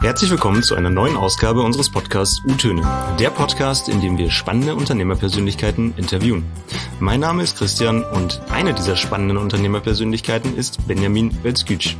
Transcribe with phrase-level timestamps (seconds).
[0.00, 2.82] Herzlich willkommen zu einer neuen Ausgabe unseres Podcasts U-Töne.
[3.18, 6.44] Der Podcast, in dem wir spannende Unternehmerpersönlichkeiten interviewen.
[7.00, 11.96] Mein Name ist Christian und eine dieser spannenden Unternehmerpersönlichkeiten ist Benjamin Welskütsch.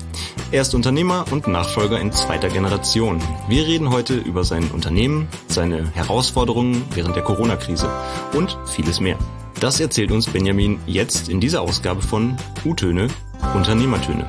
[0.52, 3.20] Er ist Unternehmer und Nachfolger in zweiter Generation.
[3.48, 7.90] Wir reden heute über sein Unternehmen, seine Herausforderungen während der Corona-Krise
[8.34, 9.18] und vieles mehr.
[9.58, 13.08] Das erzählt uns Benjamin jetzt in dieser Ausgabe von U-Töne,
[13.54, 14.28] Unternehmertöne.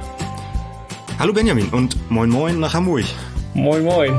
[1.19, 3.05] Hallo Benjamin und moin moin nach Hamburg.
[3.57, 4.11] Moin moin.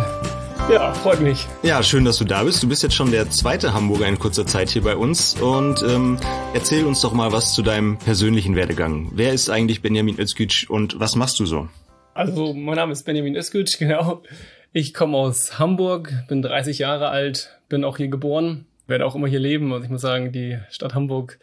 [0.68, 1.46] Ja, freut mich.
[1.62, 2.60] Ja, schön, dass du da bist.
[2.60, 6.18] Du bist jetzt schon der zweite Hamburger in kurzer Zeit hier bei uns und ähm,
[6.54, 9.12] erzähl uns doch mal was zu deinem persönlichen Werdegang.
[9.14, 11.68] Wer ist eigentlich Benjamin Özgüç und was machst du so?
[12.14, 14.24] Also, mein Name ist Benjamin Özgüç, genau.
[14.72, 19.28] Ich komme aus Hamburg, bin 30 Jahre alt, bin auch hier geboren, werde auch immer
[19.28, 19.70] hier leben.
[19.70, 21.38] Und ich muss sagen, die Stadt Hamburg,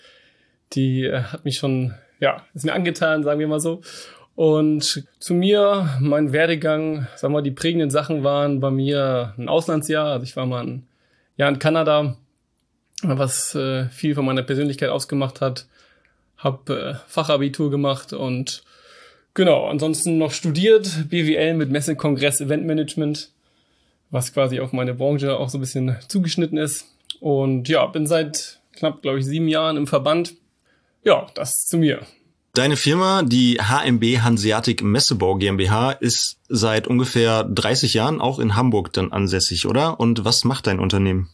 [0.73, 3.81] die äh, hat mich schon, ja, ist mir angetan, sagen wir mal so.
[4.35, 9.47] Und zu mir, mein Werdegang, sagen wir mal, die prägenden Sachen waren bei mir ein
[9.47, 10.07] Auslandsjahr.
[10.07, 10.87] Also ich war mal ein
[11.37, 12.17] Jahr in Kanada,
[13.01, 15.67] was äh, viel von meiner Persönlichkeit ausgemacht hat.
[16.37, 18.63] Hab äh, Fachabitur gemacht und
[19.33, 23.31] genau, ansonsten noch studiert, BWL mit Messe, Kongress, Eventmanagement,
[24.11, 26.93] was quasi auf meine Branche auch so ein bisschen zugeschnitten ist.
[27.21, 30.33] Und ja, bin seit knapp, glaube ich, sieben Jahren im Verband.
[31.05, 32.01] Ja, das zu mir.
[32.55, 38.93] Deine Firma, die HMB Hanseatic Messebau GmbH, ist seit ungefähr 30 Jahren auch in Hamburg
[38.93, 39.99] dann ansässig, oder?
[39.99, 41.29] Und was macht dein Unternehmen?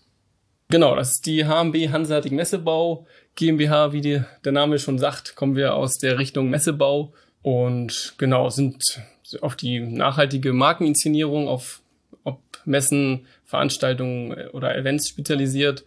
[0.70, 3.06] Genau, das ist die HMB Hanseatic Messebau
[3.36, 8.50] GmbH, wie die, der Name schon sagt, kommen wir aus der Richtung Messebau und genau
[8.50, 9.00] sind
[9.42, 11.82] auf die nachhaltige Markeninszenierung auf
[12.24, 15.86] ob Messen, Veranstaltungen oder Events spezialisiert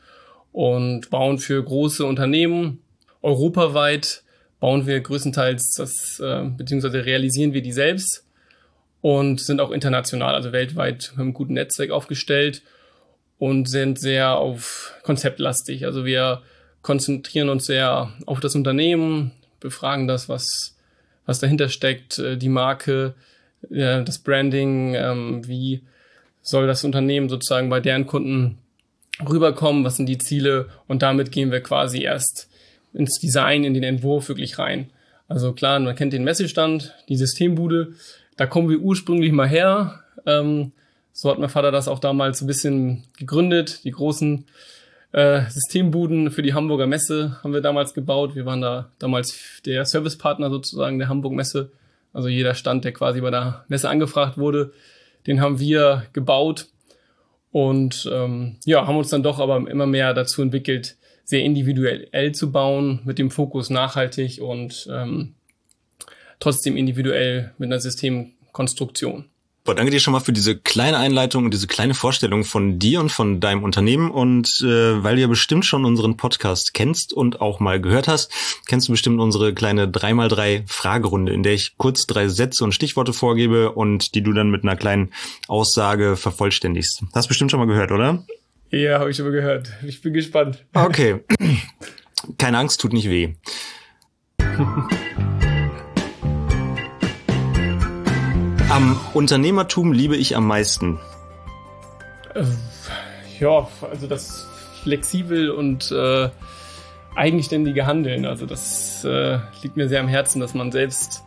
[0.52, 2.84] und bauen für große Unternehmen
[3.20, 4.23] europaweit
[4.64, 8.24] bauen wir größtenteils das, äh, beziehungsweise realisieren wir die selbst
[9.02, 12.62] und sind auch international, also weltweit mit einem guten Netzwerk aufgestellt
[13.38, 15.84] und sind sehr auf konzeptlastig.
[15.84, 16.40] Also wir
[16.80, 20.78] konzentrieren uns sehr auf das Unternehmen, befragen das, was,
[21.26, 23.12] was dahinter steckt, äh, die Marke,
[23.70, 25.82] äh, das Branding, ähm, wie
[26.40, 28.56] soll das Unternehmen sozusagen bei deren Kunden
[29.28, 32.48] rüberkommen, was sind die Ziele und damit gehen wir quasi erst
[32.94, 34.90] ins Design, in den Entwurf wirklich rein.
[35.28, 37.94] Also klar, man kennt den Messestand, die Systembude,
[38.36, 40.00] da kommen wir ursprünglich mal her.
[40.26, 40.72] Ähm,
[41.12, 43.84] so hat mein Vater das auch damals ein bisschen gegründet.
[43.84, 44.44] Die großen
[45.12, 48.34] äh, Systembuden für die Hamburger Messe haben wir damals gebaut.
[48.34, 51.70] Wir waren da damals der Servicepartner sozusagen der Hamburg Messe.
[52.12, 54.72] Also jeder Stand, der quasi bei der Messe angefragt wurde,
[55.26, 56.66] den haben wir gebaut.
[57.52, 62.52] Und ähm, ja, haben uns dann doch aber immer mehr dazu entwickelt, sehr individuell zu
[62.52, 65.34] bauen, mit dem Fokus nachhaltig und ähm,
[66.38, 69.26] trotzdem individuell mit einer Systemkonstruktion.
[69.66, 73.00] Boah, danke dir schon mal für diese kleine Einleitung und diese kleine Vorstellung von dir
[73.00, 74.10] und von deinem Unternehmen.
[74.10, 78.30] Und äh, weil du ja bestimmt schon unseren Podcast kennst und auch mal gehört hast,
[78.66, 83.14] kennst du bestimmt unsere kleine 3x3 Fragerunde, in der ich kurz drei Sätze und Stichworte
[83.14, 85.14] vorgebe und die du dann mit einer kleinen
[85.48, 87.02] Aussage vervollständigst.
[87.14, 88.22] Hast bestimmt schon mal gehört, oder?
[88.74, 89.72] Ja, habe ich schon mal gehört.
[89.86, 90.64] Ich bin gespannt.
[90.74, 91.20] Okay.
[92.38, 93.34] Keine Angst, tut nicht weh.
[98.68, 100.98] Am Unternehmertum liebe ich am meisten.
[102.34, 102.42] Äh,
[103.38, 104.48] ja, also das
[104.82, 106.30] flexibel und äh,
[107.14, 108.26] eigenständige Handeln.
[108.26, 111.22] Also das äh, liegt mir sehr am Herzen, dass man selbst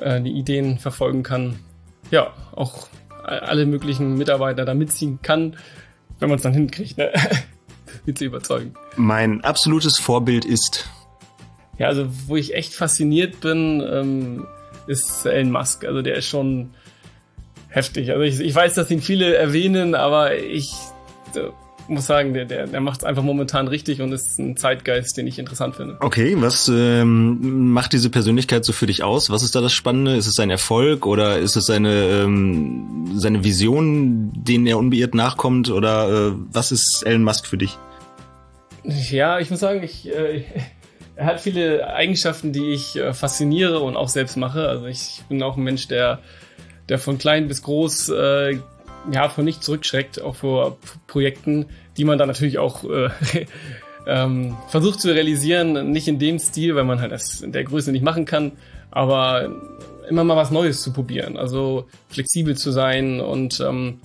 [0.00, 1.58] äh, die Ideen verfolgen kann.
[2.10, 2.88] Ja, auch
[3.22, 5.56] alle möglichen Mitarbeiter da mitziehen kann
[6.18, 7.12] wenn man es dann hinkriegt, ne?
[8.06, 8.74] die zu überzeugen.
[8.96, 10.88] Mein absolutes Vorbild ist.
[11.78, 14.46] Ja, also wo ich echt fasziniert bin, ähm,
[14.86, 15.84] ist Elon Musk.
[15.84, 16.70] Also der ist schon
[17.68, 18.10] heftig.
[18.10, 20.72] Also ich, ich weiß, dass ihn viele erwähnen, aber ich
[21.88, 25.26] muss sagen, der, der, der macht es einfach momentan richtig und ist ein Zeitgeist, den
[25.26, 25.96] ich interessant finde.
[26.00, 29.30] Okay, was ähm, macht diese Persönlichkeit so für dich aus?
[29.30, 30.16] Was ist da das Spannende?
[30.16, 35.70] Ist es sein Erfolg oder ist es seine, ähm, seine Vision, denen er unbeirrt nachkommt?
[35.70, 37.78] Oder äh, was ist Elon Musk für dich?
[38.84, 40.44] Ja, ich muss sagen, ich, äh,
[41.16, 44.68] er hat viele Eigenschaften, die ich äh, fasziniere und auch selbst mache.
[44.68, 46.20] Also ich bin auch ein Mensch, der,
[46.88, 48.58] der von klein bis groß äh,
[49.12, 51.66] ja, vor nicht zurückschreckt, auch vor Projekten,
[51.96, 53.10] die man dann natürlich auch äh,
[54.06, 57.92] ähm, versucht zu realisieren, nicht in dem Stil, weil man halt das in der Größe
[57.92, 58.52] nicht machen kann,
[58.90, 59.50] aber
[60.08, 64.00] immer mal was Neues zu probieren, also flexibel zu sein und ähm,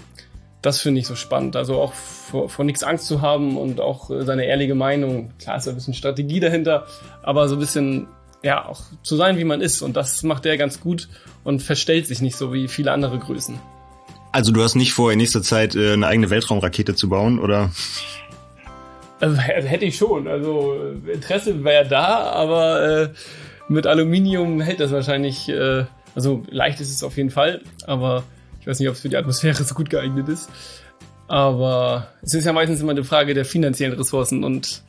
[0.62, 1.56] das finde ich so spannend.
[1.56, 5.31] Also auch vor, vor nichts Angst zu haben und auch seine ehrliche Meinung.
[5.39, 6.86] Klar ist ein bisschen Strategie dahinter,
[7.24, 8.07] aber so ein bisschen,
[8.44, 9.81] ja, auch zu sein, wie man ist.
[9.81, 11.09] Und das macht er ganz gut
[11.44, 13.59] und verstellt sich nicht so wie viele andere Größen.
[14.31, 17.72] Also du hast nicht vor, in nächster Zeit äh, eine eigene Weltraumrakete zu bauen, oder?
[19.19, 20.28] Also, also hätte ich schon.
[20.28, 20.75] Also
[21.12, 23.10] Interesse wäre da, aber äh,
[23.68, 25.50] mit Aluminium hält das wahrscheinlich.
[25.50, 25.86] Äh,
[26.16, 28.24] also leicht ist es auf jeden Fall, aber
[28.60, 30.50] ich weiß nicht, ob es für die Atmosphäre so gut geeignet ist.
[31.27, 34.84] Aber es ist ja meistens immer eine Frage der finanziellen Ressourcen und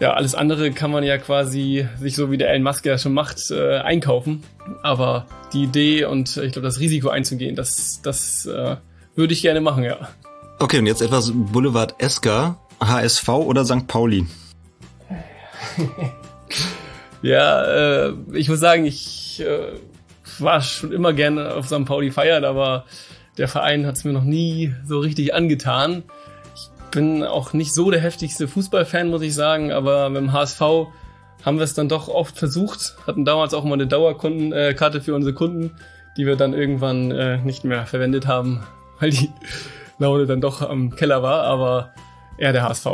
[0.00, 3.14] ja, alles andere kann man ja quasi sich so wie der Elon Musk ja schon
[3.14, 4.42] macht, äh, einkaufen.
[4.82, 8.76] Aber die Idee und ich glaube das Risiko einzugehen, das, das äh,
[9.14, 10.08] würde ich gerne machen, ja.
[10.58, 13.86] Okay, und jetzt etwas Boulevard Esker, HSV oder St.
[13.86, 14.26] Pauli?
[17.22, 17.64] ja,
[18.06, 19.78] äh, ich muss sagen, ich äh,
[20.38, 21.84] war schon immer gerne auf St.
[21.84, 22.84] Pauli feiern, aber
[23.38, 26.04] der Verein hat es mir noch nie so richtig angetan
[26.94, 30.60] bin auch nicht so der heftigste Fußballfan, muss ich sagen, aber mit dem HSV
[31.44, 35.34] haben wir es dann doch oft versucht, hatten damals auch mal eine Dauerkarte für unsere
[35.34, 35.72] Kunden,
[36.16, 38.62] die wir dann irgendwann äh, nicht mehr verwendet haben,
[39.00, 39.30] weil die
[39.98, 41.90] Laune dann doch am Keller war, aber
[42.38, 42.86] eher der HSV.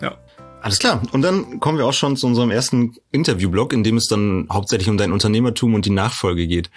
[0.00, 0.16] Ja.
[0.60, 1.02] Alles klar.
[1.12, 4.88] Und dann kommen wir auch schon zu unserem ersten Interviewblog, in dem es dann hauptsächlich
[4.88, 6.70] um dein Unternehmertum und die Nachfolge geht.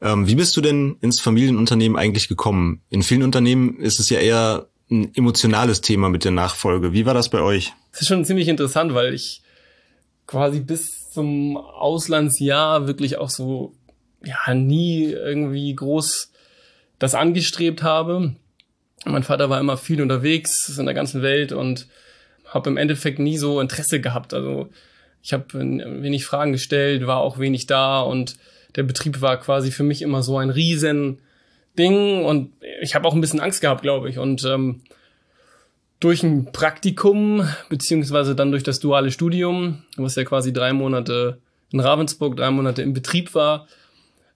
[0.00, 2.82] Ähm, wie bist du denn ins Familienunternehmen eigentlich gekommen?
[2.90, 6.92] In vielen Unternehmen ist es ja eher ein emotionales Thema mit der Nachfolge.
[6.92, 7.72] Wie war das bei euch?
[7.92, 9.42] Das ist schon ziemlich interessant, weil ich
[10.26, 13.74] quasi bis zum Auslandsjahr wirklich auch so,
[14.24, 16.30] ja, nie irgendwie groß
[16.98, 18.34] das angestrebt habe.
[19.04, 21.86] Mein Vater war immer viel unterwegs in der ganzen Welt und
[22.46, 24.32] habe im Endeffekt nie so Interesse gehabt.
[24.32, 24.70] Also
[25.22, 28.36] ich habe wenig Fragen gestellt, war auch wenig da und
[28.76, 31.20] der Betrieb war quasi für mich immer so ein riesen
[31.78, 34.18] Ding und ich habe auch ein bisschen Angst gehabt, glaube ich.
[34.18, 34.82] Und ähm,
[36.00, 41.38] durch ein Praktikum, beziehungsweise dann durch das duale Studium, was ja quasi drei Monate
[41.72, 43.66] in Ravensburg, drei Monate im Betrieb war,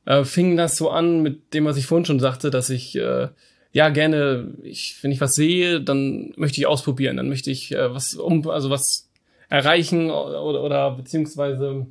[0.07, 3.29] äh, fing das so an mit dem, was ich vorhin schon sagte, dass ich äh,
[3.73, 7.95] ja gerne, ich, wenn ich was sehe, dann möchte ich ausprobieren, dann möchte ich äh,
[7.95, 9.09] was um, also was
[9.49, 11.87] erreichen oder, oder beziehungsweise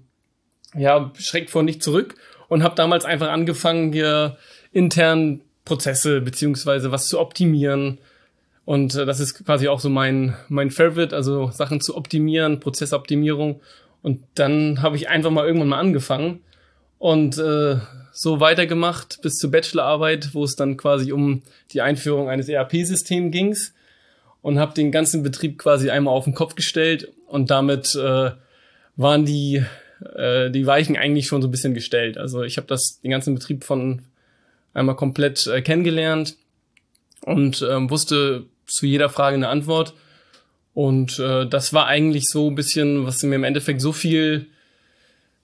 [0.75, 2.15] ja schreckt vor nicht zurück
[2.49, 4.37] und habe damals einfach angefangen hier
[4.77, 7.97] intern Prozesse beziehungsweise was zu optimieren.
[8.63, 13.59] Und äh, das ist quasi auch so mein, mein Favorite, also Sachen zu optimieren, Prozessoptimierung.
[14.01, 16.41] Und dann habe ich einfach mal irgendwann mal angefangen
[16.99, 17.77] und äh,
[18.11, 21.41] so weitergemacht bis zur Bachelorarbeit, wo es dann quasi um
[21.71, 23.57] die Einführung eines ERP-Systems ging
[24.41, 28.31] und habe den ganzen Betrieb quasi einmal auf den Kopf gestellt und damit äh,
[28.95, 29.63] waren die
[30.15, 32.17] äh, die Weichen eigentlich schon so ein bisschen gestellt.
[32.17, 34.03] Also ich habe das den ganzen Betrieb von
[34.73, 36.35] einmal komplett äh, kennengelernt
[37.21, 39.93] und ähm, wusste zu jeder Frage eine Antwort.
[40.73, 44.47] Und äh, das war eigentlich so ein bisschen, was mir im Endeffekt so viel,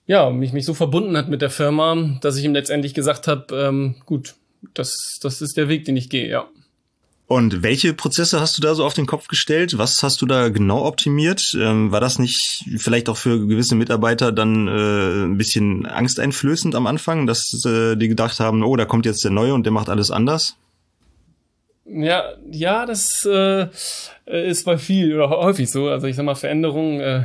[0.06, 3.54] ja, mich, mich so verbunden hat mit der Firma, dass ich ihm letztendlich gesagt habe,
[3.54, 4.34] ähm, gut,
[4.74, 6.46] das, das ist der Weg, den ich gehe, ja.
[7.26, 9.78] Und welche Prozesse hast du da so auf den Kopf gestellt?
[9.78, 11.56] Was hast du da genau optimiert?
[11.58, 16.86] Ähm, war das nicht vielleicht auch für gewisse Mitarbeiter dann äh, ein bisschen angsteinflößend am
[16.86, 19.88] Anfang, dass äh, die gedacht haben, oh, da kommt jetzt der Neue und der macht
[19.88, 20.58] alles anders?
[21.86, 23.68] Ja, ja, das äh,
[24.26, 25.88] ist bei viel oder häufig so.
[25.88, 27.24] Also ich sag mal, Veränderungen äh,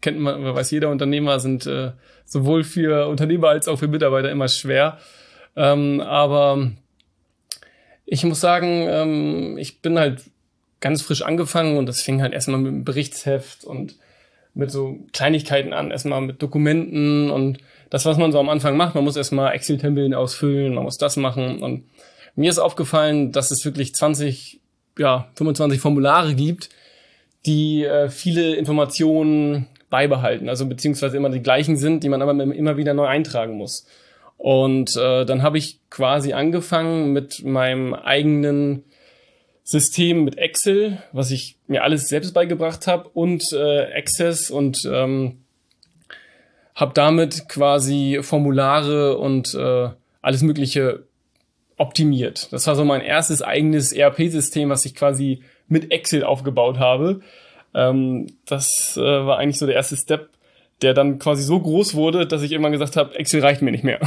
[0.00, 1.92] kennt man, weiß jeder Unternehmer, sind äh,
[2.24, 4.98] sowohl für Unternehmer als auch für Mitarbeiter immer schwer.
[5.56, 6.70] Ähm, aber
[8.06, 10.22] ich muss sagen, ähm, ich bin halt
[10.80, 13.96] ganz frisch angefangen und das fing halt erstmal mit einem Berichtsheft und
[14.54, 17.58] mit so Kleinigkeiten an, erstmal mit Dokumenten und
[17.90, 21.16] das, was man so am Anfang macht, man muss erstmal Excel-Tabellen ausfüllen, man muss das
[21.16, 21.84] machen und
[22.36, 24.60] mir ist aufgefallen, dass es wirklich 20,
[24.98, 26.68] ja, 25 Formulare gibt,
[27.46, 32.76] die äh, viele Informationen beibehalten, also beziehungsweise immer die gleichen sind, die man aber immer
[32.76, 33.86] wieder neu eintragen muss.
[34.36, 38.84] Und äh, dann habe ich quasi angefangen mit meinem eigenen
[39.62, 45.38] System mit Excel, was ich mir alles selbst beigebracht habe und äh, Access und ähm,
[46.74, 49.88] habe damit quasi Formulare und äh,
[50.20, 51.04] alles Mögliche
[51.76, 52.52] optimiert.
[52.52, 57.20] Das war so mein erstes eigenes ERP-System, was ich quasi mit Excel aufgebaut habe.
[57.74, 60.28] Ähm, das äh, war eigentlich so der erste Step,
[60.82, 63.84] der dann quasi so groß wurde, dass ich irgendwann gesagt habe, Excel reicht mir nicht
[63.84, 64.00] mehr.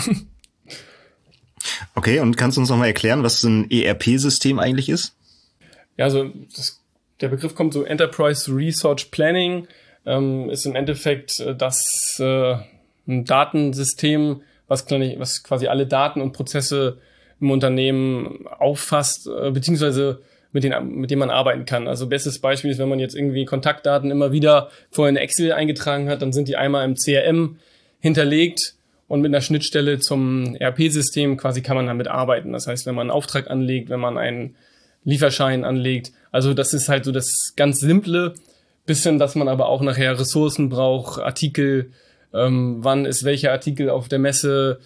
[1.96, 5.16] Okay, und kannst du uns nochmal erklären, was ein ERP-System eigentlich ist?
[5.98, 6.82] Ja, also das,
[7.22, 9.68] der Begriff kommt so Enterprise Research Planning,
[10.06, 12.56] ähm, ist im Endeffekt äh, das äh,
[13.08, 17.00] ein Datensystem, was, was quasi alle Daten und Prozesse
[17.40, 20.22] im Unternehmen auffasst, äh, beziehungsweise
[20.52, 21.88] mit, denen, mit dem man arbeiten kann.
[21.88, 26.10] Also bestes Beispiel ist, wenn man jetzt irgendwie Kontaktdaten immer wieder vorher in Excel eingetragen
[26.10, 27.58] hat, dann sind die einmal im CRM
[28.00, 28.76] hinterlegt
[29.08, 32.54] und mit einer Schnittstelle zum ERP-System quasi kann man damit arbeiten.
[32.54, 34.56] Das heißt, wenn man einen Auftrag anlegt, wenn man einen
[35.04, 38.34] Lieferschein anlegt, also das ist halt so das ganz simple,
[38.86, 41.92] bisschen, dass man aber auch nachher Ressourcen braucht, Artikel,
[42.34, 44.80] ähm, wann ist welcher Artikel auf der Messe,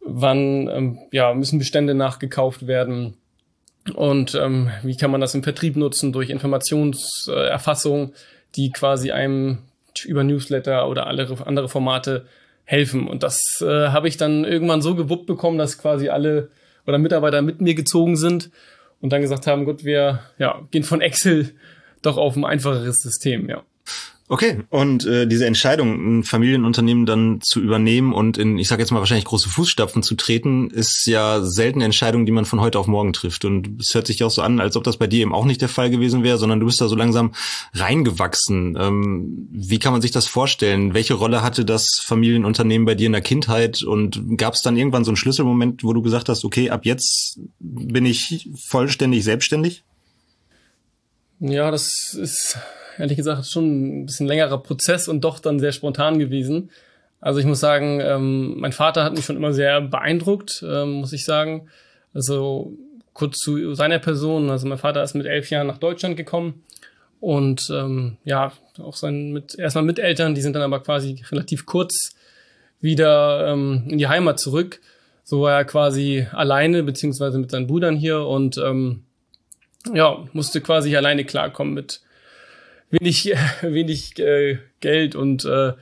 [0.00, 3.16] wann ähm, ja, müssen Bestände nachgekauft werden
[3.92, 8.14] und ähm, wie kann man das im Vertrieb nutzen durch Informationserfassung,
[8.56, 9.58] die quasi einem
[10.04, 12.26] über Newsletter oder andere, andere Formate
[12.64, 13.06] helfen.
[13.06, 16.48] Und das äh, habe ich dann irgendwann so gewuppt bekommen, dass quasi alle
[16.86, 18.50] oder Mitarbeiter mit mir gezogen sind
[19.00, 21.50] und dann gesagt haben, gut, wir ja, gehen von Excel
[22.02, 23.62] doch auf ein einfacheres System, ja.
[24.26, 28.90] Okay, und äh, diese Entscheidung, ein Familienunternehmen dann zu übernehmen und in, ich sage jetzt
[28.90, 32.78] mal wahrscheinlich große Fußstapfen zu treten, ist ja selten eine Entscheidung, die man von heute
[32.78, 33.44] auf morgen trifft.
[33.44, 35.60] Und es hört sich auch so an, als ob das bei dir eben auch nicht
[35.60, 37.34] der Fall gewesen wäre, sondern du bist da so langsam
[37.74, 38.78] reingewachsen.
[38.80, 40.94] Ähm, wie kann man sich das vorstellen?
[40.94, 43.82] Welche Rolle hatte das Familienunternehmen bei dir in der Kindheit?
[43.82, 47.40] Und gab es dann irgendwann so einen Schlüsselmoment, wo du gesagt hast, okay, ab jetzt
[47.60, 49.84] bin ich vollständig selbstständig?
[51.40, 52.56] Ja, das ist
[52.98, 56.70] ehrlich gesagt schon ein bisschen längerer Prozess und doch dann sehr spontan gewesen.
[57.20, 61.12] Also ich muss sagen, ähm, mein Vater hat mich schon immer sehr beeindruckt, ähm, muss
[61.12, 61.68] ich sagen.
[62.12, 62.72] Also
[63.14, 64.50] kurz zu seiner Person.
[64.50, 66.62] Also mein Vater ist mit elf Jahren nach Deutschland gekommen
[67.20, 72.14] und ähm, ja, auch sein mit erstmal Eltern, die sind dann aber quasi relativ kurz
[72.82, 74.80] wieder ähm, in die Heimat zurück.
[75.22, 79.04] So war er quasi alleine, beziehungsweise mit seinen Brüdern hier und ähm,
[79.94, 82.02] ja, musste quasi alleine klarkommen mit
[82.90, 85.72] wenig, wenig äh, Geld und äh,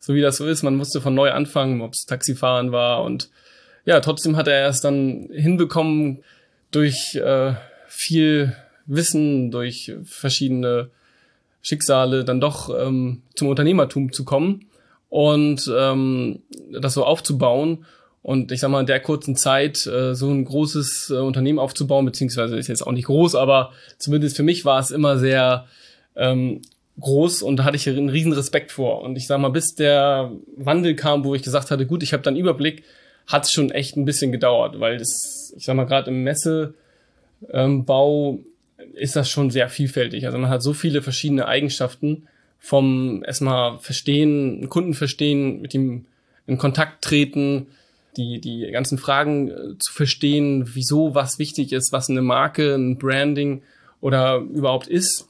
[0.00, 3.30] so wie das so ist, man musste von neu anfangen, ob es Taxifahren war und
[3.84, 6.22] ja, trotzdem hat er es dann hinbekommen,
[6.70, 7.54] durch äh,
[7.86, 10.90] viel Wissen, durch verschiedene
[11.60, 14.66] Schicksale dann doch ähm, zum Unternehmertum zu kommen
[15.08, 16.42] und ähm,
[16.72, 17.84] das so aufzubauen
[18.22, 22.04] und ich sag mal, in der kurzen Zeit äh, so ein großes äh, Unternehmen aufzubauen,
[22.04, 25.66] beziehungsweise ist jetzt auch nicht groß, aber zumindest für mich war es immer sehr
[26.16, 26.62] ähm,
[27.00, 29.02] groß und da hatte ich einen riesen Respekt vor.
[29.02, 32.22] Und ich sag mal, bis der Wandel kam, wo ich gesagt hatte, gut, ich habe
[32.22, 32.84] dann Überblick,
[33.26, 36.74] hat es schon echt ein bisschen gedauert, weil das, ich sag mal, gerade im Messebau
[37.52, 38.44] ähm,
[38.94, 40.26] ist das schon sehr vielfältig.
[40.26, 42.26] Also man hat so viele verschiedene Eigenschaften
[42.58, 46.06] vom erstmal verstehen, Kunden verstehen, mit ihm
[46.46, 47.68] in Kontakt treten,
[48.16, 52.98] die, die ganzen Fragen äh, zu verstehen, wieso was wichtig ist, was eine Marke, ein
[52.98, 53.62] Branding
[54.00, 55.28] oder überhaupt ist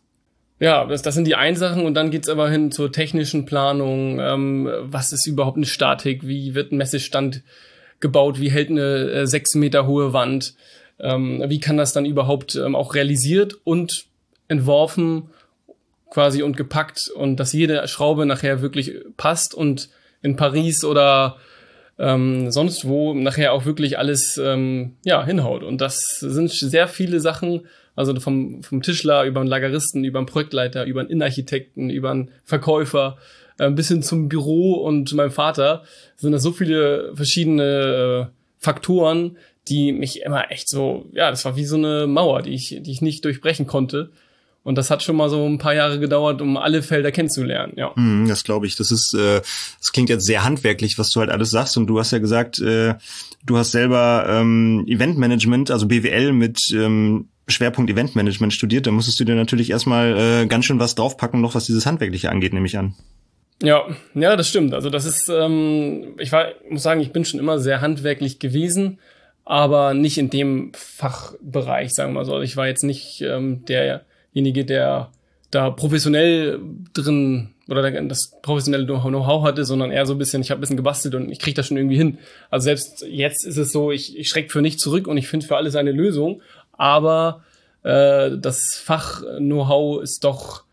[0.62, 4.21] ja, das, das sind die einen Sachen und dann geht's aber hin zur technischen Planung.
[4.21, 6.25] Ähm, was ist überhaupt eine Statik?
[6.25, 7.42] Wie wird ein Messestand
[7.99, 8.38] gebaut?
[8.38, 10.54] Wie hält eine äh, sechs Meter hohe Wand?
[11.00, 14.04] Ähm, wie kann das dann überhaupt ähm, auch realisiert und
[14.47, 15.31] entworfen
[16.11, 19.88] quasi und gepackt und dass jede Schraube nachher wirklich passt und
[20.23, 21.38] in Paris oder
[21.99, 25.64] ähm, sonst wo nachher auch wirklich alles ähm, ja hinhaut.
[25.64, 27.62] Und das sind sehr viele Sachen,
[27.95, 32.31] also vom, vom Tischler über einen Lageristen, über einen Projektleiter, über einen Innenarchitekten, über einen
[32.45, 33.19] Verkäufer,
[33.59, 35.85] äh, bis hin zum Büro und meinem Vater
[36.17, 39.37] sind das so viele verschiedene äh, Faktoren,
[39.69, 42.91] die mich immer echt so, ja, das war wie so eine Mauer, die ich, die
[42.91, 44.11] ich nicht durchbrechen konnte.
[44.65, 47.93] Und das hat schon mal so ein paar Jahre gedauert, um alle Felder kennenzulernen, ja.
[47.97, 48.77] Mm, das glaube ich.
[48.77, 49.41] Das ist, äh,
[49.81, 51.77] das klingt jetzt sehr handwerklich, was du halt alles sagst.
[51.77, 52.95] Und du hast ja gesagt, äh,
[53.45, 59.25] du hast selber ähm, Eventmanagement, also BWL mit ähm, Schwerpunkt Eventmanagement studiert, dann musstest du
[59.25, 62.79] dir natürlich erstmal äh, ganz schön was draufpacken, noch was dieses Handwerkliche angeht, nehme ich
[62.79, 62.95] an.
[63.63, 64.75] Ja, ja, das stimmt.
[64.75, 68.99] Also das ist, ähm, ich war, muss sagen, ich bin schon immer sehr handwerklich gewesen,
[69.45, 72.33] aber nicht in dem Fachbereich, sagen wir mal so.
[72.33, 75.11] Also ich war jetzt nicht ähm, derjenige, der
[75.51, 76.61] da professionell
[76.93, 80.77] drin oder das professionelle Know-how hatte, sondern eher so ein bisschen, ich habe ein bisschen
[80.77, 82.19] gebastelt und ich kriege das schon irgendwie hin.
[82.51, 85.47] Also selbst jetzt ist es so, ich, ich schrecke für nichts zurück und ich finde
[85.47, 87.43] für alles eine Lösung, aber
[87.83, 90.64] äh, das Fach-Know-how ist doch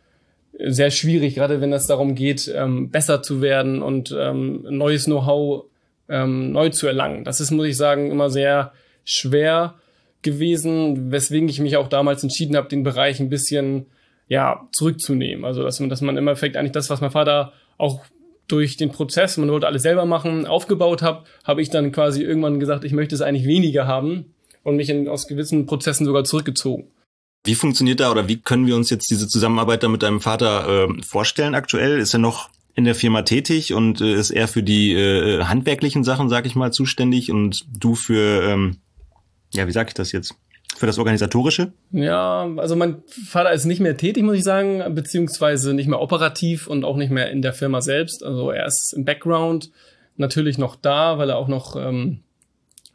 [0.60, 5.66] sehr schwierig, gerade wenn es darum geht, ähm, besser zu werden und ähm, neues Know-how
[6.10, 7.24] ähm, neu zu erlangen.
[7.24, 8.74] Das ist, muss ich sagen, immer sehr
[9.06, 9.76] schwer
[10.22, 13.86] gewesen, weswegen ich mich auch damals entschieden habe, den Bereich ein bisschen
[14.28, 15.46] ja zurückzunehmen.
[15.46, 18.02] Also dass man, dass man im Endeffekt eigentlich das, was mein Vater auch
[18.48, 22.60] durch den Prozess, man wollte alles selber machen, aufgebaut hat, habe ich dann quasi irgendwann
[22.60, 24.34] gesagt, ich möchte es eigentlich weniger haben
[24.70, 26.92] und mich in, aus gewissen Prozessen sogar zurückgezogen.
[27.44, 30.88] Wie funktioniert da oder wie können wir uns jetzt diese Zusammenarbeit da mit deinem Vater
[30.90, 32.00] äh, vorstellen aktuell?
[32.00, 36.04] Ist er noch in der Firma tätig und äh, ist er für die äh, handwerklichen
[36.04, 38.78] Sachen, sag ich mal, zuständig und du für, ähm,
[39.54, 40.36] ja, wie sag ich das jetzt?
[40.78, 41.74] Für das Organisatorische?
[41.92, 46.68] Ja, also mein Vater ist nicht mehr tätig, muss ich sagen, beziehungsweise nicht mehr operativ
[46.68, 48.24] und auch nicht mehr in der Firma selbst.
[48.24, 49.72] Also er ist im Background
[50.16, 52.20] natürlich noch da, weil er auch noch ähm,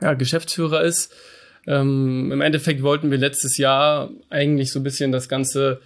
[0.01, 1.13] ja, Geschäftsführer ist.
[1.67, 5.81] Ähm, Im Endeffekt wollten wir letztes Jahr eigentlich so ein bisschen das Ganze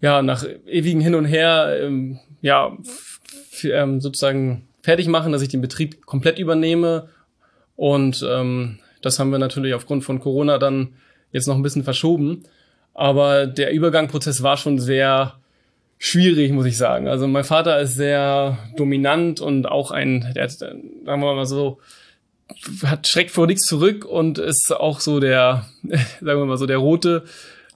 [0.00, 2.76] ja nach ewigen Hin und Her ähm, ja
[3.64, 7.08] ähm, sozusagen fertig machen, dass ich den Betrieb komplett übernehme.
[7.74, 10.94] Und ähm, das haben wir natürlich aufgrund von Corona dann
[11.32, 12.44] jetzt noch ein bisschen verschoben.
[12.94, 15.34] Aber der Übergangprozess war schon sehr
[15.98, 17.08] schwierig, muss ich sagen.
[17.08, 21.78] Also mein Vater ist sehr dominant und auch ein, der sagen wir mal so,
[22.84, 26.78] hat schreckt vor nichts zurück und ist auch so der, sagen wir mal so, der
[26.78, 27.24] rote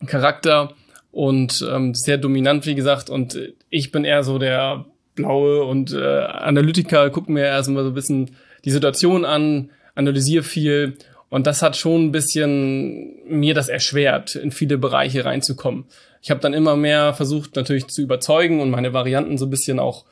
[0.07, 0.75] Charakter
[1.11, 3.11] und ähm, sehr dominant, wie gesagt.
[3.11, 7.95] Und ich bin eher so der blaue und äh, Analytiker, gucke mir erstmal so ein
[7.95, 8.31] bisschen
[8.65, 10.97] die Situation an, analysiere viel
[11.31, 15.85] und das hat schon ein bisschen mir das erschwert, in viele Bereiche reinzukommen.
[16.23, 19.79] Ich habe dann immer mehr versucht, natürlich zu überzeugen und meine Varianten so ein bisschen
[19.79, 20.05] auch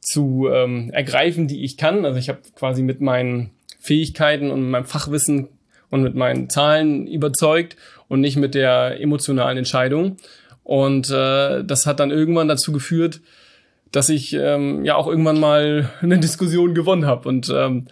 [0.00, 2.04] zu ähm, ergreifen, die ich kann.
[2.04, 3.50] Also ich habe quasi mit meinen
[3.84, 5.48] Fähigkeiten und meinem Fachwissen
[5.90, 7.76] und mit meinen Zahlen überzeugt
[8.08, 10.16] und nicht mit der emotionalen Entscheidung.
[10.62, 13.20] Und äh, das hat dann irgendwann dazu geführt,
[13.92, 17.88] dass ich ähm, ja auch irgendwann mal eine Diskussion gewonnen habe und ähm,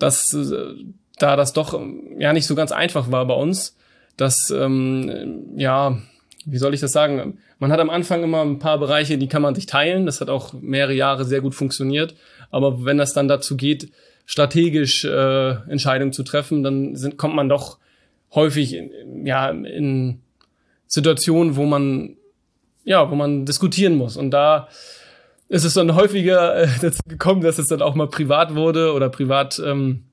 [0.00, 0.74] dass äh,
[1.20, 1.80] da das doch
[2.18, 3.76] ja nicht so ganz einfach war bei uns,
[4.16, 5.98] dass ähm, ja
[6.46, 7.38] wie soll ich das sagen?
[7.58, 10.06] Man hat am Anfang immer ein paar Bereiche, die kann man sich teilen.
[10.06, 12.14] Das hat auch mehrere Jahre sehr gut funktioniert.
[12.50, 13.92] Aber wenn das dann dazu geht,
[14.28, 17.78] strategisch äh, Entscheidungen zu treffen, dann sind, kommt man doch
[18.34, 20.20] häufig in, ja in
[20.86, 22.16] Situationen, wo man
[22.84, 24.18] ja, wo man diskutieren muss.
[24.18, 24.68] Und da
[25.48, 29.08] ist es dann häufiger äh, dazu gekommen, dass es dann auch mal privat wurde oder
[29.08, 29.60] privat.
[29.64, 30.04] Ähm,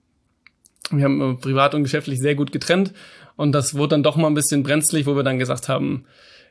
[0.92, 2.94] wir haben äh, privat und geschäftlich sehr gut getrennt
[3.36, 6.06] und das wurde dann doch mal ein bisschen brenzlig, wo wir dann gesagt haben,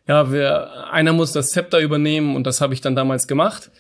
[0.07, 3.71] ja, wir, einer muss das Zepter übernehmen und das habe ich dann damals gemacht.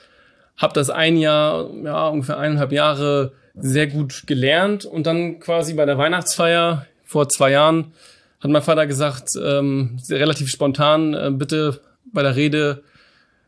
[0.56, 5.86] Hab das ein Jahr, ja, ungefähr eineinhalb Jahre sehr gut gelernt und dann quasi bei
[5.86, 7.92] der Weihnachtsfeier vor zwei Jahren
[8.40, 11.80] hat mein Vater gesagt, ähm, relativ spontan, äh, bitte
[12.12, 12.82] bei der Rede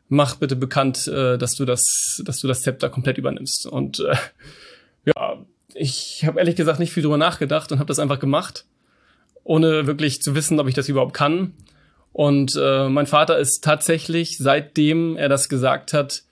[0.08, 3.66] mach bitte bekannt, äh, dass du das, dass du das Zepter komplett übernimmst.
[3.66, 4.16] Und äh,
[5.04, 5.38] ja,
[5.74, 8.64] ich habe ehrlich gesagt nicht viel drüber nachgedacht und habe das einfach gemacht,
[9.44, 11.54] ohne wirklich zu wissen, ob ich das überhaupt kann.
[12.12, 16.22] Und äh, mein Vater ist tatsächlich, seitdem er das gesagt hat,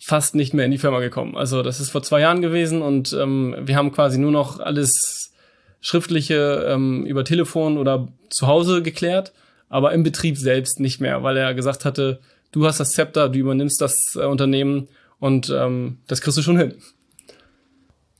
[0.00, 1.36] fast nicht mehr in die Firma gekommen.
[1.36, 5.32] Also das ist vor zwei Jahren gewesen und ähm, wir haben quasi nur noch alles
[5.80, 9.32] schriftliche ähm, über Telefon oder zu Hause geklärt,
[9.68, 12.20] aber im Betrieb selbst nicht mehr, weil er gesagt hatte,
[12.52, 16.58] du hast das Zepter, du übernimmst das äh, Unternehmen und ähm, das kriegst du schon
[16.58, 16.74] hin.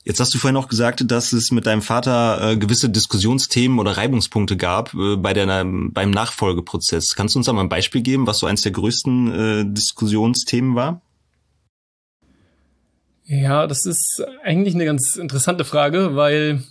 [0.05, 3.97] Jetzt hast du vorhin auch gesagt, dass es mit deinem Vater äh, gewisse Diskussionsthemen oder
[3.97, 7.15] Reibungspunkte gab äh, bei der, beim Nachfolgeprozess.
[7.15, 10.75] Kannst du uns da mal ein Beispiel geben, was so eins der größten äh, Diskussionsthemen
[10.75, 11.01] war?
[13.31, 16.63] Ja, das ist eigentlich eine ganz interessante Frage, weil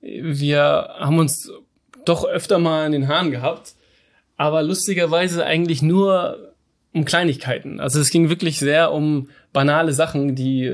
[0.00, 0.60] wir
[0.96, 1.50] haben uns
[2.04, 3.74] doch öfter mal in den Haaren gehabt,
[4.36, 6.54] aber lustigerweise eigentlich nur
[6.92, 7.80] um Kleinigkeiten.
[7.80, 10.72] Also es ging wirklich sehr um banale Sachen, die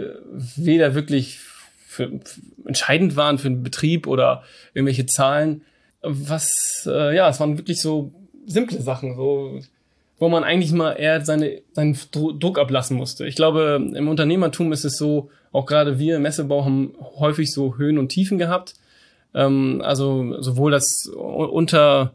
[0.57, 1.39] weder wirklich
[1.87, 4.43] für, für entscheidend waren für den Betrieb oder
[4.75, 5.63] irgendwelche Zahlen.
[6.03, 8.13] Was, äh, ja, es waren wirklich so
[8.45, 9.59] simple Sachen, so
[10.23, 13.27] wo man eigentlich mal eher seine, seinen Druck ablassen musste.
[13.27, 17.77] Ich glaube, im Unternehmertum ist es so, auch gerade wir im Messebau haben häufig so
[17.77, 18.75] Höhen und Tiefen gehabt.
[19.35, 22.13] Ähm, also sowohl das unter,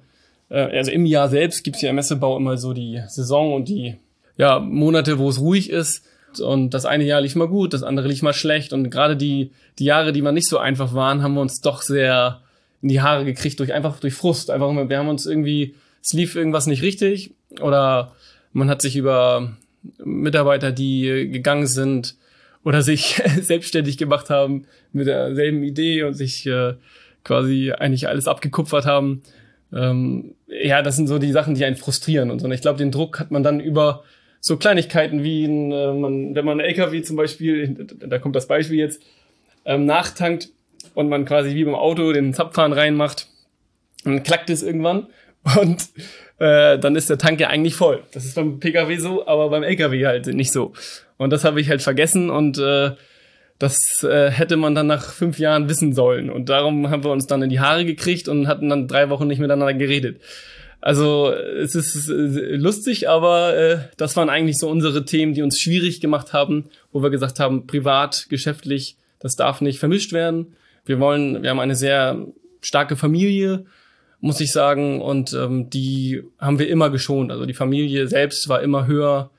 [0.47, 3.67] äh, also im Jahr selbst gibt es ja im Messebau immer so die Saison und
[3.67, 3.97] die
[4.37, 6.05] ja, Monate, wo es ruhig ist.
[6.39, 8.71] Und das eine Jahr lief mal gut, das andere lief mal schlecht.
[8.71, 11.81] Und gerade die, die Jahre, die mal nicht so einfach waren, haben wir uns doch
[11.81, 12.39] sehr
[12.81, 14.49] in die Haare gekriegt durch einfach durch Frust.
[14.49, 18.13] Einfach wir haben uns irgendwie, es lief irgendwas nicht richtig oder
[18.53, 19.55] man hat sich über
[20.03, 22.15] Mitarbeiter, die gegangen sind
[22.63, 26.73] oder sich selbstständig gemacht haben mit derselben Idee und sich äh,
[27.23, 29.21] quasi eigentlich alles abgekupfert haben.
[29.73, 32.45] Ähm, ja, das sind so die Sachen, die einen frustrieren und so.
[32.45, 34.03] Und ich glaube, den Druck hat man dann über
[34.39, 38.47] so Kleinigkeiten wie, ein, äh, man, wenn man einen LKW zum Beispiel, da kommt das
[38.47, 39.01] Beispiel jetzt,
[39.65, 40.49] ähm, nachtankt
[40.93, 43.27] und man quasi wie beim Auto den Zapfhahn reinmacht,
[44.03, 45.07] dann klackt es irgendwann
[45.59, 45.89] und
[46.39, 48.03] äh, dann ist der Tank ja eigentlich voll.
[48.13, 50.73] Das ist beim PKW so, aber beim LKW halt nicht so.
[51.17, 52.91] Und das habe ich halt vergessen und äh,
[53.59, 56.29] das äh, hätte man dann nach fünf Jahren wissen sollen.
[56.29, 59.27] Und darum haben wir uns dann in die Haare gekriegt und hatten dann drei Wochen
[59.27, 60.21] nicht miteinander geredet.
[60.79, 65.59] Also es ist äh, lustig, aber äh, das waren eigentlich so unsere Themen, die uns
[65.59, 70.55] schwierig gemacht haben, wo wir gesagt haben, privat, geschäftlich, das darf nicht vermischt werden.
[70.85, 72.27] Wir wollen, wir haben eine sehr
[72.61, 73.65] starke Familie
[74.19, 75.01] muss ich sagen.
[75.01, 77.31] Und ähm, die haben wir immer geschont.
[77.31, 79.29] Also die Familie selbst war immer höher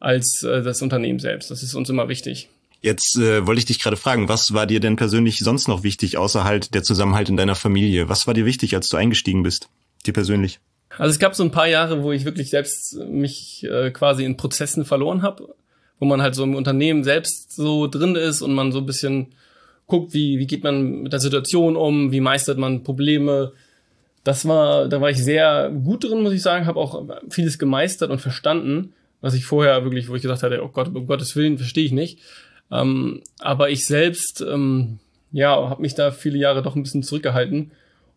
[0.00, 1.50] als äh, das Unternehmen selbst.
[1.50, 2.48] Das ist uns immer wichtig.
[2.80, 6.16] Jetzt äh, wollte ich dich gerade fragen, was war dir denn persönlich sonst noch wichtig,
[6.16, 8.08] außer halt der Zusammenhalt in deiner Familie?
[8.08, 9.68] Was war dir wichtig, als du eingestiegen bist?
[10.06, 10.60] Dir persönlich?
[10.96, 14.36] Also es gab so ein paar Jahre, wo ich wirklich selbst mich äh, quasi in
[14.36, 15.54] Prozessen verloren habe,
[15.98, 19.34] wo man halt so im Unternehmen selbst so drin ist und man so ein bisschen
[19.86, 23.52] guckt, wie, wie geht man mit der Situation um, wie meistert man Probleme.
[24.28, 28.10] Das war, da war ich sehr gut drin, muss ich sagen, habe auch vieles gemeistert
[28.10, 31.56] und verstanden, was ich vorher wirklich, wo ich gesagt hatte, oh Gott, um Gottes Willen,
[31.56, 32.18] verstehe ich nicht.
[32.70, 34.98] Ähm, aber ich selbst, ähm,
[35.32, 37.70] ja, habe mich da viele Jahre doch ein bisschen zurückgehalten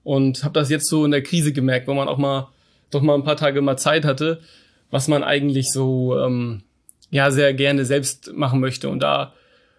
[0.04, 2.50] und habe das jetzt so in der Krise gemerkt, wo man auch mal
[2.89, 4.41] doch mal ein paar Tage mal Zeit hatte,
[4.89, 6.63] was man eigentlich so ähm,
[7.10, 8.89] ja sehr gerne selbst machen möchte.
[8.89, 9.32] Und da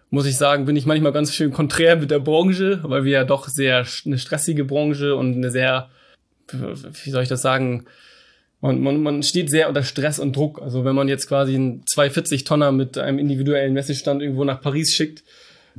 [0.09, 3.23] muss ich sagen, bin ich manchmal ganz schön konträr mit der Branche, weil wir ja
[3.23, 5.91] doch sehr eine stressige Branche und eine sehr,
[6.51, 7.85] wie soll ich das sagen,
[8.61, 10.61] man, man, man steht sehr unter Stress und Druck.
[10.61, 14.95] Also wenn man jetzt quasi einen 240 Tonner mit einem individuellen Messestand irgendwo nach Paris
[14.95, 15.23] schickt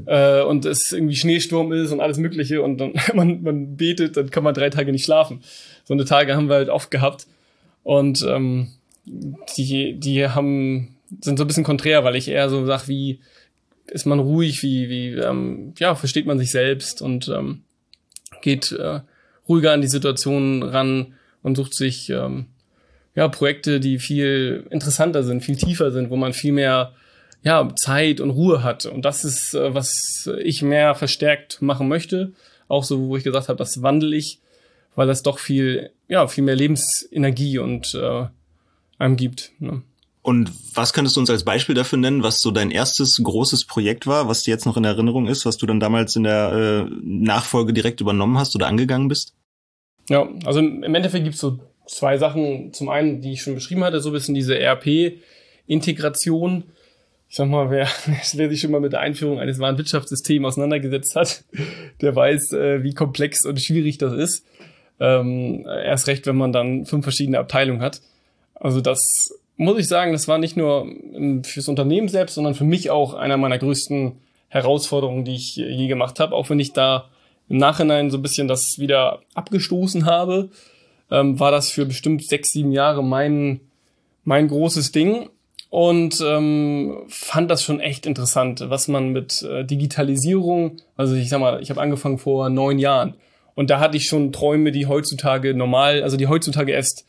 [0.04, 4.30] äh, und es irgendwie Schneesturm ist und alles Mögliche und dann man, man betet, dann
[4.30, 5.42] kann man drei Tage nicht schlafen.
[5.84, 7.26] So eine Tage haben wir halt oft gehabt.
[7.84, 8.68] Und ähm,
[9.06, 13.20] die, die haben, sind so ein bisschen konträr, weil ich eher so sag, wie
[13.86, 17.62] ist man ruhig, wie, wie ähm, ja, versteht man sich selbst und ähm,
[18.42, 19.00] geht äh,
[19.48, 22.46] ruhiger an die Situation ran und sucht sich ähm,
[23.14, 26.94] ja, Projekte, die viel interessanter sind, viel tiefer sind, wo man viel mehr
[27.42, 28.86] ja, Zeit und Ruhe hat.
[28.86, 32.32] Und das ist, äh, was ich mehr verstärkt machen möchte.
[32.68, 34.40] Auch so, wo ich gesagt habe, das wandle ich,
[34.94, 38.26] weil das doch viel, ja, viel mehr Lebensenergie und äh,
[38.98, 39.52] einem gibt.
[39.58, 39.82] Ne?
[40.24, 44.06] Und was könntest du uns als Beispiel dafür nennen, was so dein erstes großes Projekt
[44.06, 46.90] war, was dir jetzt noch in Erinnerung ist, was du dann damals in der äh,
[47.02, 49.34] Nachfolge direkt übernommen hast oder angegangen bist?
[50.08, 52.72] Ja, also im Endeffekt gibt's so zwei Sachen.
[52.72, 56.64] Zum einen, die ich schon beschrieben hatte, so ein bisschen diese ERP-Integration.
[57.28, 57.86] Ich sag mal, wer,
[58.32, 61.44] wer sich schon mal mit der Einführung eines Warenwirtschaftssystems auseinandergesetzt hat,
[62.00, 64.46] der weiß, äh, wie komplex und schwierig das ist.
[65.00, 68.00] Ähm, erst recht, wenn man dann fünf verschiedene Abteilungen hat.
[68.54, 70.86] Also das muss ich sagen, das war nicht nur
[71.44, 74.12] fürs Unternehmen selbst, sondern für mich auch einer meiner größten
[74.48, 76.34] Herausforderungen, die ich je gemacht habe.
[76.34, 77.08] Auch wenn ich da
[77.48, 80.50] im Nachhinein so ein bisschen das wieder abgestoßen habe,
[81.10, 83.60] ähm, war das für bestimmt sechs, sieben Jahre mein,
[84.24, 85.28] mein großes Ding
[85.70, 91.40] und ähm, fand das schon echt interessant, was man mit äh, Digitalisierung, also ich sag
[91.40, 93.14] mal, ich habe angefangen vor neun Jahren
[93.54, 97.06] und da hatte ich schon Träume, die heutzutage normal, also die heutzutage erst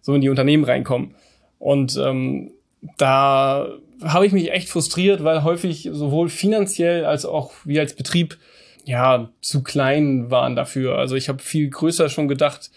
[0.00, 1.14] so in die Unternehmen reinkommen.
[1.58, 2.52] Und ähm,
[2.98, 3.68] da
[4.02, 8.38] habe ich mich echt frustriert, weil häufig sowohl finanziell als auch wir als Betrieb
[8.84, 10.98] ja zu klein waren dafür.
[10.98, 12.70] Also ich habe viel größer schon gedacht,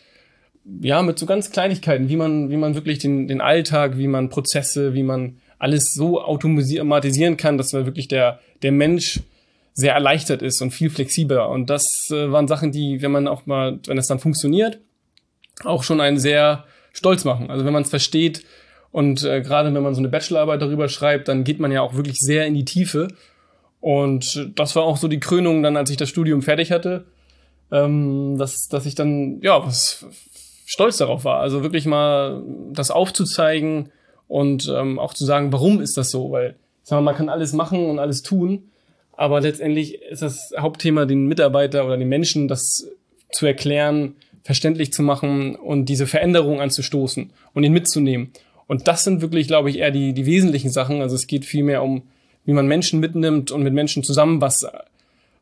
[0.82, 4.30] ja, mit so ganz Kleinigkeiten, wie man, wie man wirklich den, den Alltag, wie man
[4.30, 9.22] Prozesse, wie man alles so automatisieren kann, dass wirklich der, der Mensch
[9.74, 11.50] sehr erleichtert ist und viel flexibler.
[11.50, 14.80] Und das äh, waren Sachen, die, wenn man auch mal, wenn es dann funktioniert,
[15.64, 17.50] auch schon einen sehr stolz machen.
[17.50, 18.44] Also wenn man es versteht
[18.92, 21.96] und äh, gerade wenn man so eine Bachelorarbeit darüber schreibt, dann geht man ja auch
[21.96, 23.10] wirklich sehr in die Tiefe.
[23.82, 27.06] Und das war auch so die Krönung dann, als ich das Studium fertig hatte,
[27.72, 30.06] ähm, dass, dass ich dann, ja, was
[30.66, 31.40] stolz darauf war.
[31.40, 33.90] Also wirklich mal das aufzuzeigen
[34.28, 36.32] und ähm, auch zu sagen, warum ist das so?
[36.32, 38.70] Weil, sag mal, man kann alles machen und alles tun,
[39.14, 42.88] aber letztendlich ist das Hauptthema, den Mitarbeiter oder den Menschen das
[43.32, 48.32] zu erklären, verständlich zu machen und diese Veränderung anzustoßen und ihn mitzunehmen.
[48.70, 51.02] Und das sind wirklich, glaube ich, eher die, die wesentlichen Sachen.
[51.02, 52.04] Also es geht vielmehr um,
[52.46, 54.64] wie man Menschen mitnimmt und mit Menschen zusammen was,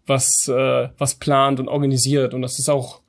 [0.05, 2.33] was, äh, was plant und organisiert.
[2.33, 3.01] Und das ist auch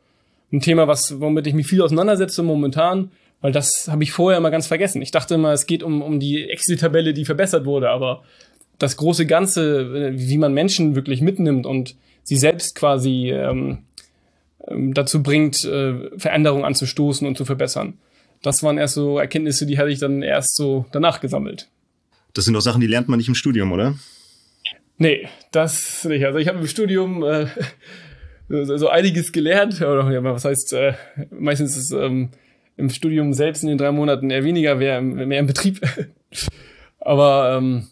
[0.53, 4.51] ein Thema, was, womit ich mich viel auseinandersetze momentan, weil das habe ich vorher immer
[4.51, 5.03] ganz vergessen.
[5.03, 8.25] Ich dachte immer, es geht um, um die Excel-Tabelle, die verbessert wurde, aber
[8.81, 13.85] das große Ganze, wie man Menschen wirklich mitnimmt und sie selbst quasi ähm,
[14.67, 17.99] ähm dazu bringt, äh, Veränderungen anzustoßen und zu verbessern.
[18.43, 21.69] Das waren erst so Erkenntnisse, die hatte ich dann erst so danach gesammelt.
[22.35, 23.97] Das sind doch Sachen, die lernt man nicht im Studium, oder?
[24.99, 26.25] Nee, das nicht.
[26.25, 27.47] Also ich habe im Studium äh,
[28.49, 29.81] so einiges gelernt.
[29.81, 30.95] Oder ja, was heißt, äh,
[31.31, 32.31] meistens ist ähm,
[32.77, 35.81] im Studium selbst in den drei Monaten eher weniger, mehr, mehr im Betrieb.
[37.01, 37.89] Aber ähm,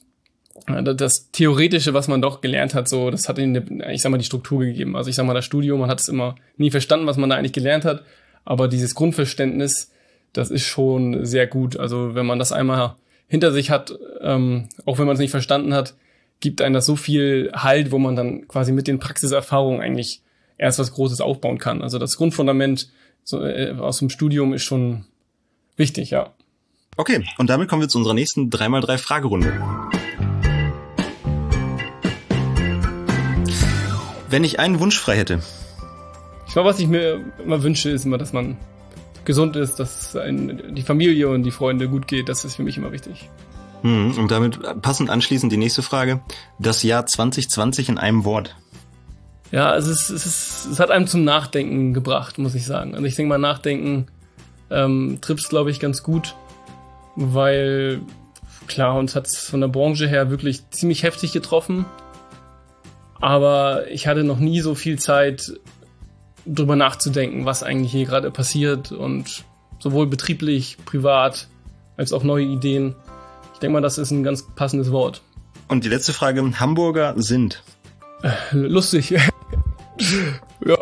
[0.96, 4.24] das Theoretische, was man doch gelernt hat, so, das hat ihnen, ich sag mal, die
[4.24, 4.96] Struktur gegeben.
[4.96, 7.36] Also ich sag mal, das Studium, man hat es immer nie verstanden, was man da
[7.36, 8.04] eigentlich gelernt hat.
[8.44, 9.92] Aber dieses Grundverständnis,
[10.32, 11.76] das ist schon sehr gut.
[11.76, 12.96] Also wenn man das einmal
[13.28, 15.94] hinter sich hat, ähm, auch wenn man es nicht verstanden hat,
[16.40, 20.22] gibt einem das so viel Halt, wo man dann quasi mit den Praxiserfahrungen eigentlich
[20.58, 21.82] erst was Großes aufbauen kann.
[21.82, 22.90] Also das Grundfundament
[23.24, 25.04] so, äh, aus dem Studium ist schon
[25.76, 26.32] wichtig, ja.
[26.96, 29.52] Okay, und damit kommen wir zu unserer nächsten 3x3 Fragerunde.
[34.28, 35.40] Wenn ich einen Wunsch frei hätte.
[36.46, 38.56] Ich glaube, was ich mir immer wünsche, ist immer, dass man
[39.26, 42.28] gesund ist, dass ein, die Familie und die Freunde gut geht.
[42.28, 43.28] Das ist für mich immer wichtig.
[43.82, 46.20] Hm, und damit passend anschließend die nächste Frage.
[46.58, 48.56] Das Jahr 2020 in einem Wort.
[49.52, 52.94] Ja, es, es, ist, es hat einem zum Nachdenken gebracht, muss ich sagen.
[52.94, 54.06] Also ich denke mal, Nachdenken
[54.70, 56.34] ähm, trifft glaube ich, ganz gut,
[57.14, 58.00] weil
[58.66, 61.84] klar, uns hat es von der Branche her wirklich ziemlich heftig getroffen.
[63.20, 65.52] Aber ich hatte noch nie so viel Zeit,
[66.46, 69.44] drüber nachzudenken, was eigentlich hier gerade passiert und
[69.78, 71.48] sowohl betrieblich, privat
[71.96, 72.94] als auch neue Ideen.
[73.54, 75.22] Ich denke mal, das ist ein ganz passendes Wort.
[75.68, 77.62] Und die letzte Frage, Hamburger sind?
[78.22, 79.10] Äh, lustig.
[80.64, 80.76] ja,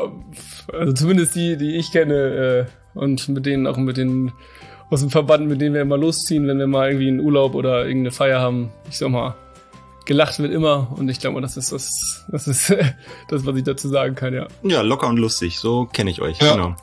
[0.72, 4.32] also zumindest die, die ich kenne äh, und mit denen auch mit den
[4.90, 7.86] aus dem Verband, mit denen wir immer losziehen, wenn wir mal irgendwie einen Urlaub oder
[7.86, 8.70] irgendeine Feier haben.
[8.88, 9.34] Ich sag mal,
[10.04, 12.70] gelacht wird immer und ich glaube, das ist das, das ist
[13.28, 14.48] das, was ich dazu sagen kann, ja.
[14.62, 16.52] Ja, locker und lustig, so kenne ich euch, ja.
[16.52, 16.76] genau.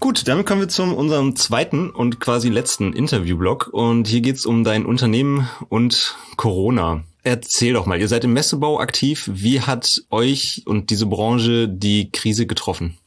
[0.00, 4.64] Gut, damit kommen wir zu unserem zweiten und quasi letzten Interviewblock und hier geht's um
[4.64, 7.04] dein Unternehmen und Corona.
[7.22, 9.30] Erzähl doch mal, ihr seid im Messebau aktiv.
[9.32, 12.98] Wie hat euch und diese Branche die Krise getroffen?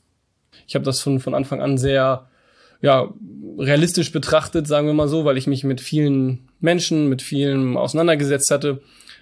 [0.67, 2.29] Ich habe das von, von Anfang an sehr
[2.85, 3.11] ja,
[3.57, 8.51] realistisch betrachtet, sagen wir mal so, weil ich mich mit vielen Menschen, mit vielen auseinandergesetzt
[8.51, 8.81] hatte,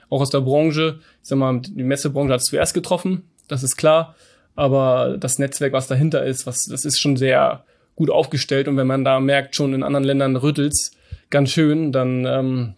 [0.09, 0.99] auch aus der Branche.
[1.21, 4.15] Ich sag mal, die Messebranche hat es zuerst getroffen, das ist klar.
[4.55, 7.63] Aber das Netzwerk, was dahinter ist, was, das ist schon sehr
[7.95, 8.67] gut aufgestellt.
[8.67, 10.91] Und wenn man da merkt, schon in anderen Ländern rüttelt's
[11.29, 12.73] ganz schön, dann ähm,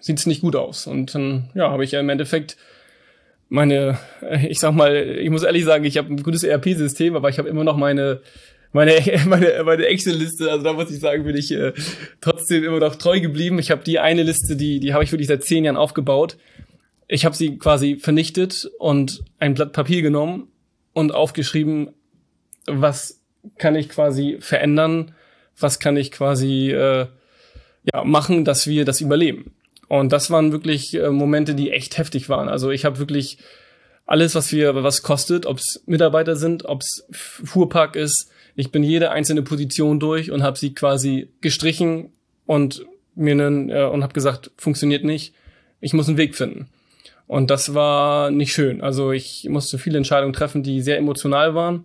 [0.00, 0.86] sieht's nicht gut aus.
[0.86, 2.58] Und dann, ja, habe ich ja im Endeffekt
[3.48, 3.98] meine,
[4.48, 7.48] ich sag mal, ich muss ehrlich sagen, ich habe ein gutes ERP-System, aber ich habe
[7.48, 8.20] immer noch meine
[8.72, 11.72] meine, meine, meine Excel-Liste, also da muss ich sagen, bin ich äh,
[12.20, 13.58] trotzdem immer noch treu geblieben.
[13.58, 16.36] Ich habe die eine Liste, die, die habe ich wirklich seit zehn Jahren aufgebaut.
[17.08, 20.48] Ich habe sie quasi vernichtet und ein Blatt Papier genommen
[20.92, 21.90] und aufgeschrieben,
[22.66, 23.22] was
[23.58, 25.14] kann ich quasi verändern,
[25.58, 27.06] was kann ich quasi äh,
[27.94, 29.52] ja, machen, dass wir das überleben.
[29.88, 32.48] Und das waren wirklich äh, Momente, die echt heftig waren.
[32.48, 33.38] Also ich habe wirklich
[34.04, 38.82] alles, was wir, was kostet, ob es Mitarbeiter sind, ob es Fuhrpark ist, ich bin
[38.82, 42.10] jede einzelne Position durch und habe sie quasi gestrichen
[42.46, 45.34] und mir einen, äh, und habe gesagt, funktioniert nicht.
[45.80, 46.68] Ich muss einen Weg finden.
[47.26, 48.80] Und das war nicht schön.
[48.80, 51.84] Also ich musste viele Entscheidungen treffen, die sehr emotional waren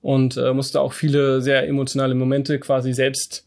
[0.00, 3.46] und äh, musste auch viele sehr emotionale Momente quasi selbst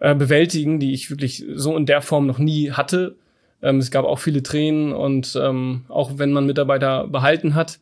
[0.00, 3.16] äh, bewältigen, die ich wirklich so in der Form noch nie hatte.
[3.62, 7.78] Ähm, es gab auch viele Tränen und ähm, auch wenn man Mitarbeiter behalten hat,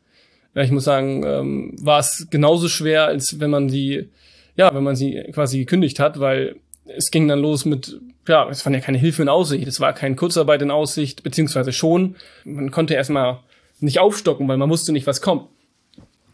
[0.55, 4.09] ja, ich muss sagen, ähm, war es genauso schwer, als wenn man sie,
[4.57, 8.65] ja, wenn man sie quasi gekündigt hat, weil es ging dann los mit, ja, es
[8.65, 12.17] war ja keine Hilfe in Aussicht, es war keine Kurzarbeit in Aussicht, beziehungsweise schon.
[12.45, 13.41] Man konnte erstmal
[13.79, 15.49] nicht aufstocken, weil man wusste nicht, was kommt.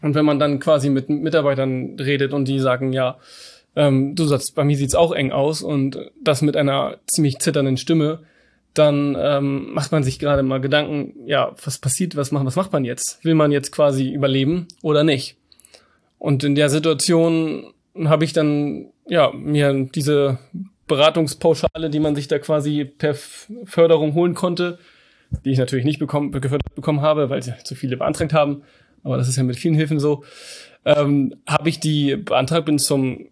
[0.01, 3.17] Und wenn man dann quasi mit Mitarbeitern redet und die sagen, ja,
[3.75, 7.77] ähm, du sagst, bei mir sieht's auch eng aus und das mit einer ziemlich zitternden
[7.77, 8.19] Stimme,
[8.73, 12.73] dann ähm, macht man sich gerade mal Gedanken, ja, was passiert, was macht, was macht
[12.73, 13.23] man jetzt?
[13.23, 15.37] Will man jetzt quasi überleben oder nicht?
[16.19, 17.73] Und in der Situation
[18.05, 20.39] habe ich dann ja mir diese
[20.87, 23.15] Beratungspauschale, die man sich da quasi per
[23.65, 24.79] Förderung holen konnte,
[25.43, 28.63] die ich natürlich nicht bekommen, gefördert bekommen habe, weil sie zu viele beantragt haben,
[29.03, 30.23] aber das ist ja mit vielen Hilfen so,
[30.85, 33.27] ähm, habe ich die beantragt, bin zum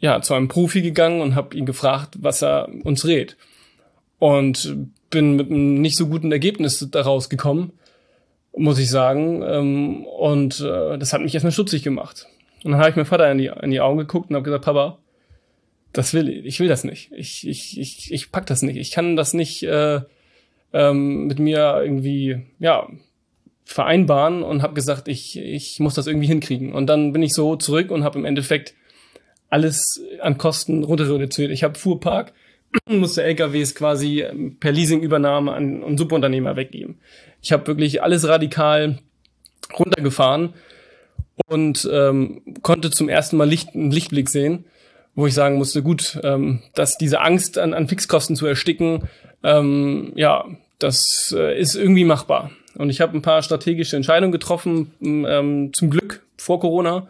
[0.00, 3.36] ja zu einem Profi gegangen und habe ihn gefragt, was er uns rät
[4.24, 7.74] und bin mit einem nicht so guten Ergebnis daraus gekommen,
[8.56, 9.42] muss ich sagen.
[9.46, 12.26] Ähm, und äh, das hat mich erstmal stutzig gemacht.
[12.64, 14.64] Und dann habe ich meinem Vater in die, in die Augen geguckt und habe gesagt,
[14.64, 14.96] Papa,
[15.92, 17.12] das will ich, ich will das nicht.
[17.12, 18.76] Ich, ich, ich, ich pack das nicht.
[18.76, 20.00] Ich kann das nicht äh,
[20.72, 22.88] ähm, mit mir irgendwie, ja,
[23.66, 26.72] vereinbaren und habe gesagt, ich, ich muss das irgendwie hinkriegen.
[26.72, 28.72] Und dann bin ich so zurück und habe im Endeffekt
[29.50, 31.50] alles an Kosten runter reduziert.
[31.50, 32.32] Ich habe Fuhrpark,
[32.88, 36.98] musste LKWs quasi ähm, per Leasingübernahme an, an Subunternehmer weggeben.
[37.42, 38.98] Ich habe wirklich alles radikal
[39.78, 40.54] runtergefahren
[41.46, 44.64] und ähm, konnte zum ersten Mal Licht, einen Lichtblick sehen,
[45.14, 49.08] wo ich sagen musste, gut, ähm, dass diese Angst an, an Fixkosten zu ersticken,
[49.42, 50.44] ähm, ja,
[50.78, 52.50] das äh, ist irgendwie machbar.
[52.76, 57.08] Und ich habe ein paar strategische Entscheidungen getroffen, ähm, zum Glück vor Corona,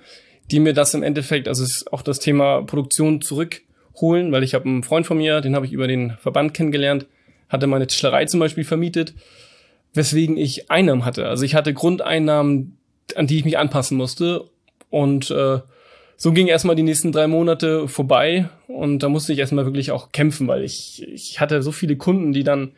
[0.50, 3.62] die mir das im Endeffekt, also ist auch das Thema Produktion zurück
[4.00, 7.06] holen, weil ich habe einen Freund von mir, den habe ich über den Verband kennengelernt,
[7.48, 9.14] hatte meine Tischlerei zum Beispiel vermietet,
[9.92, 11.28] weswegen ich Einnahmen hatte.
[11.28, 12.76] Also ich hatte Grundeinnahmen,
[13.14, 14.44] an die ich mich anpassen musste.
[14.90, 15.58] Und äh,
[16.16, 20.12] so ging erstmal die nächsten drei Monate vorbei und da musste ich erstmal wirklich auch
[20.12, 22.72] kämpfen, weil ich, ich hatte so viele Kunden, die dann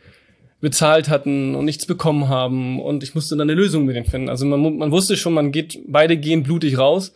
[0.60, 4.30] bezahlt hatten und nichts bekommen haben und ich musste dann eine Lösung mit denen finden.
[4.30, 7.14] Also man, man wusste schon, man geht, beide gehen blutig raus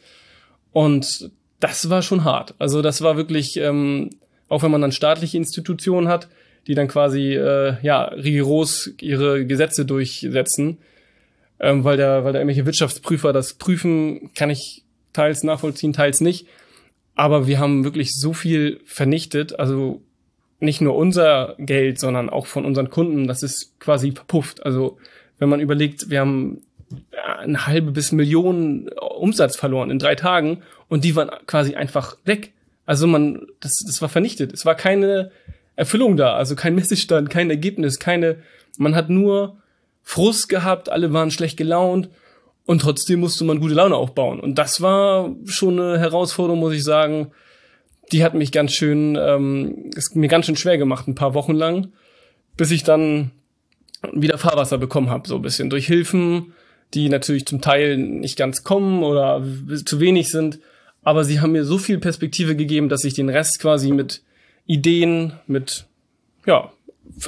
[0.72, 2.54] und das war schon hart.
[2.58, 4.10] Also das war wirklich, ähm,
[4.48, 6.28] auch wenn man dann staatliche Institutionen hat,
[6.66, 10.78] die dann quasi äh, ja rigoros ihre Gesetze durchsetzen,
[11.58, 16.46] ähm, weil da weil da irgendwelche Wirtschaftsprüfer das prüfen, kann ich teils nachvollziehen, teils nicht.
[17.14, 20.02] Aber wir haben wirklich so viel vernichtet, also
[20.60, 24.64] nicht nur unser Geld, sondern auch von unseren Kunden, das ist quasi verpufft.
[24.64, 24.98] Also
[25.38, 26.62] wenn man überlegt, wir haben
[27.38, 32.52] eine halbe bis Millionen Umsatz verloren in drei Tagen und die waren quasi einfach weg.
[32.84, 34.52] Also man, das, das war vernichtet.
[34.52, 35.30] Es war keine
[35.76, 38.36] Erfüllung da, also kein Messestand, kein Ergebnis, keine,
[38.76, 39.56] man hat nur
[40.02, 42.10] Frust gehabt, alle waren schlecht gelaunt
[42.66, 44.40] und trotzdem musste man gute Laune aufbauen.
[44.40, 47.30] Und das war schon eine Herausforderung, muss ich sagen,
[48.12, 51.54] die hat mich ganz schön, ähm, ist mir ganz schön schwer gemacht, ein paar Wochen
[51.54, 51.92] lang,
[52.56, 53.30] bis ich dann
[54.12, 56.52] wieder Fahrwasser bekommen habe, so ein bisschen durch Hilfen,
[56.92, 59.42] die natürlich zum Teil nicht ganz kommen oder
[59.84, 60.58] zu wenig sind,
[61.02, 64.22] aber sie haben mir so viel Perspektive gegeben, dass ich den Rest quasi mit
[64.66, 65.86] Ideen, mit
[66.46, 66.70] ja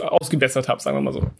[0.01, 1.31] ausgebessert habe, sagen wir mal so.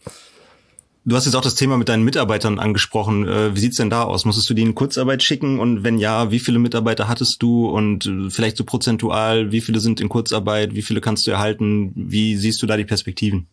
[1.05, 3.27] Du hast jetzt auch das Thema mit deinen Mitarbeitern angesprochen.
[3.27, 4.23] Äh, wie sieht's denn da aus?
[4.23, 5.59] Musstest du die in Kurzarbeit schicken?
[5.59, 7.67] Und wenn ja, wie viele Mitarbeiter hattest du?
[7.67, 10.75] Und äh, vielleicht so prozentual, wie viele sind in Kurzarbeit?
[10.75, 11.91] Wie viele kannst du erhalten?
[11.95, 13.47] Wie siehst du da die Perspektiven?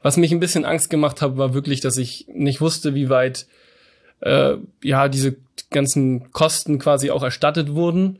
[0.00, 3.46] Was mich ein bisschen Angst gemacht hat, war wirklich, dass ich nicht wusste, wie weit
[4.20, 5.36] äh, ja diese
[5.70, 8.18] ganzen Kosten quasi auch erstattet wurden.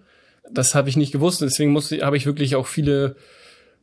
[0.50, 1.40] Das habe ich nicht gewusst.
[1.40, 3.16] Deswegen musste, habe ich wirklich auch viele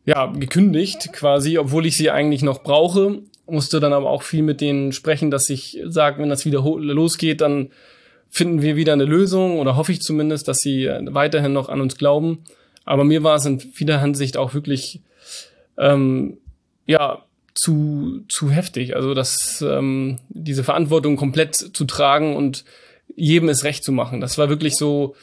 [0.05, 4.61] ja, gekündigt quasi, obwohl ich sie eigentlich noch brauche musste dann aber auch viel mit
[4.61, 7.69] denen sprechen, dass ich sage, wenn das wieder losgeht, dann
[8.29, 11.97] finden wir wieder eine Lösung oder hoffe ich zumindest, dass sie weiterhin noch an uns
[11.97, 12.43] glauben.
[12.83, 15.01] Aber mir war es in vieler Hinsicht auch wirklich
[15.77, 16.37] ähm,
[16.85, 17.23] ja
[17.53, 18.95] zu zu heftig.
[18.95, 22.65] Also dass ähm, diese Verantwortung komplett zu tragen und
[23.15, 24.21] jedem es recht zu machen.
[24.21, 25.15] Das war wirklich so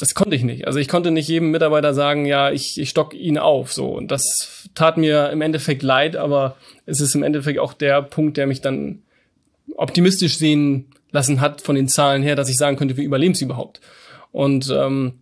[0.00, 0.66] das konnte ich nicht.
[0.66, 3.70] Also ich konnte nicht jedem Mitarbeiter sagen, ja, ich, ich stock ihn auf.
[3.70, 3.88] So.
[3.88, 8.38] Und das tat mir im Endeffekt leid, aber es ist im Endeffekt auch der Punkt,
[8.38, 9.02] der mich dann
[9.76, 13.42] optimistisch sehen lassen hat von den Zahlen her, dass ich sagen könnte, wir überleben es
[13.42, 13.82] überhaupt.
[14.32, 15.18] Und ähm,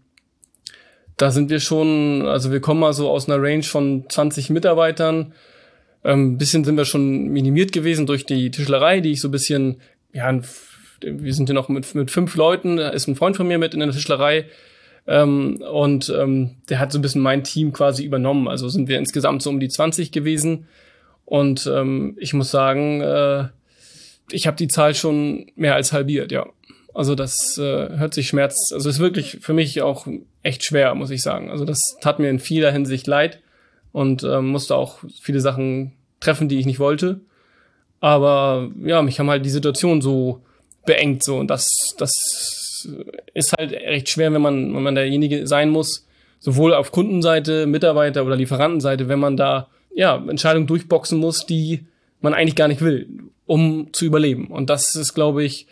[1.16, 5.32] da sind wir schon, also wir kommen mal so aus einer Range von 20 Mitarbeitern.
[6.04, 9.32] Ähm, ein bisschen sind wir schon minimiert gewesen durch die Tischlerei, die ich so ein
[9.32, 9.80] bisschen,
[10.12, 10.40] ja,
[11.00, 13.74] wir sind ja noch mit, mit fünf Leuten, da ist ein Freund von mir mit
[13.74, 14.46] in der Tischlerei,
[15.08, 18.46] ähm, und ähm, der hat so ein bisschen mein Team quasi übernommen.
[18.46, 20.66] Also sind wir insgesamt so um die 20 gewesen.
[21.24, 23.48] Und ähm, ich muss sagen, äh,
[24.30, 26.46] ich habe die Zahl schon mehr als halbiert, ja.
[26.94, 28.70] Also das äh, hört sich schmerz.
[28.72, 30.06] Also ist wirklich für mich auch
[30.42, 31.50] echt schwer, muss ich sagen.
[31.50, 33.40] Also das tat mir in vieler Hinsicht leid
[33.92, 37.20] und äh, musste auch viele Sachen treffen, die ich nicht wollte.
[38.00, 40.42] Aber ja, mich haben halt die Situation so
[40.88, 41.36] beengt so.
[41.36, 42.88] Und das das
[43.34, 46.06] ist halt recht schwer, wenn man, wenn man derjenige sein muss,
[46.40, 51.86] sowohl auf Kundenseite, Mitarbeiter oder Lieferantenseite, wenn man da ja Entscheidungen durchboxen muss, die
[52.20, 53.08] man eigentlich gar nicht will,
[53.46, 54.46] um zu überleben.
[54.46, 55.66] Und das ist, glaube ich,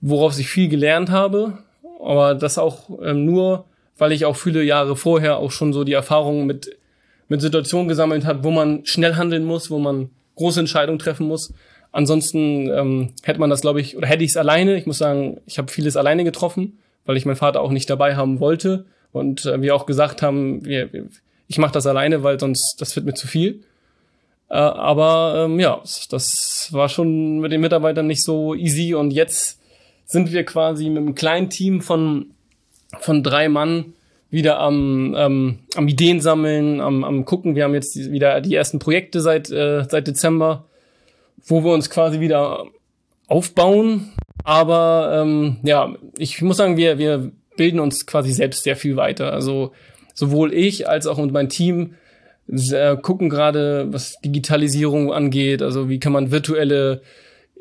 [0.00, 1.58] worauf ich viel gelernt habe,
[2.02, 5.92] aber das auch ähm, nur, weil ich auch viele Jahre vorher auch schon so die
[5.92, 6.76] Erfahrungen mit
[7.28, 11.52] mit Situationen gesammelt habe, wo man schnell handeln muss, wo man große Entscheidungen treffen muss
[11.96, 14.76] Ansonsten ähm, hätte man das, glaube ich, oder hätte ich es alleine.
[14.76, 18.16] Ich muss sagen, ich habe vieles alleine getroffen, weil ich meinen Vater auch nicht dabei
[18.16, 18.84] haben wollte.
[19.12, 20.90] Und äh, wir auch gesagt haben, wir,
[21.48, 23.62] ich mache das alleine, weil sonst das wird mir zu viel.
[24.50, 25.80] Äh, aber ähm, ja,
[26.10, 28.92] das war schon mit den Mitarbeitern nicht so easy.
[28.92, 29.58] Und jetzt
[30.04, 32.26] sind wir quasi mit einem kleinen Team von,
[33.00, 33.94] von drei Mann
[34.28, 37.56] wieder am, ähm, am Ideen sammeln, am, am gucken.
[37.56, 40.65] Wir haben jetzt wieder die ersten Projekte seit, äh, seit Dezember
[41.44, 42.66] wo wir uns quasi wieder
[43.26, 44.12] aufbauen.
[44.44, 49.32] Aber ähm, ja, ich muss sagen, wir, wir bilden uns quasi selbst sehr viel weiter.
[49.32, 49.72] Also
[50.14, 51.94] sowohl ich als auch mein Team
[52.48, 55.62] äh, gucken gerade, was Digitalisierung angeht.
[55.62, 57.02] Also wie kann man virtuelle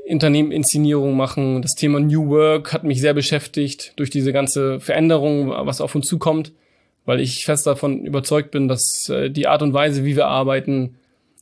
[0.07, 1.61] Unternehmeninszenierung machen.
[1.61, 6.07] Das Thema New Work hat mich sehr beschäftigt durch diese ganze Veränderung, was auf uns
[6.07, 6.51] zukommt,
[7.05, 10.95] weil ich fest davon überzeugt bin, dass äh, die Art und Weise, wie wir arbeiten,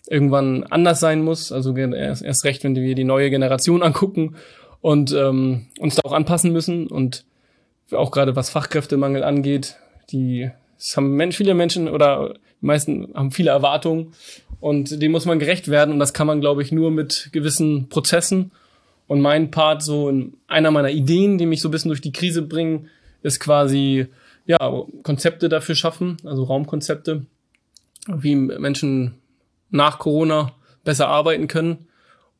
[0.08, 1.51] irgendwann anders sein muss.
[1.51, 4.36] Also erst, erst recht, wenn wir die neue Generation angucken
[4.82, 7.26] und ähm, uns da auch anpassen müssen und
[7.91, 9.78] auch gerade was Fachkräftemangel angeht,
[10.12, 14.14] die es haben Mensch, viele Menschen oder die meisten haben viele Erwartungen
[14.60, 17.89] und dem muss man gerecht werden und das kann man, glaube ich, nur mit gewissen
[17.89, 18.51] Prozessen.
[19.08, 22.14] Und mein Part so in einer meiner Ideen, die mich so ein bisschen durch die
[22.14, 22.89] Krise bringen,
[23.22, 24.08] ist quasi
[24.45, 24.58] ja
[25.04, 27.26] Konzepte dafür schaffen, also Raumkonzepte,
[28.08, 29.16] wie Menschen
[29.74, 30.53] nach Corona
[30.84, 31.88] besser arbeiten können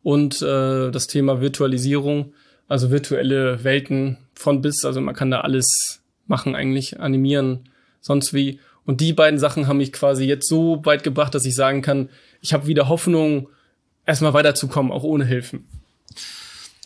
[0.03, 2.34] und äh, das Thema Virtualisierung,
[2.67, 7.69] also virtuelle Welten von bis, also man kann da alles machen eigentlich, animieren,
[7.99, 8.59] sonst wie.
[8.86, 12.09] Und die beiden Sachen haben mich quasi jetzt so weit gebracht, dass ich sagen kann,
[12.41, 13.49] ich habe wieder Hoffnung,
[14.05, 15.65] erstmal weiterzukommen, auch ohne Hilfen.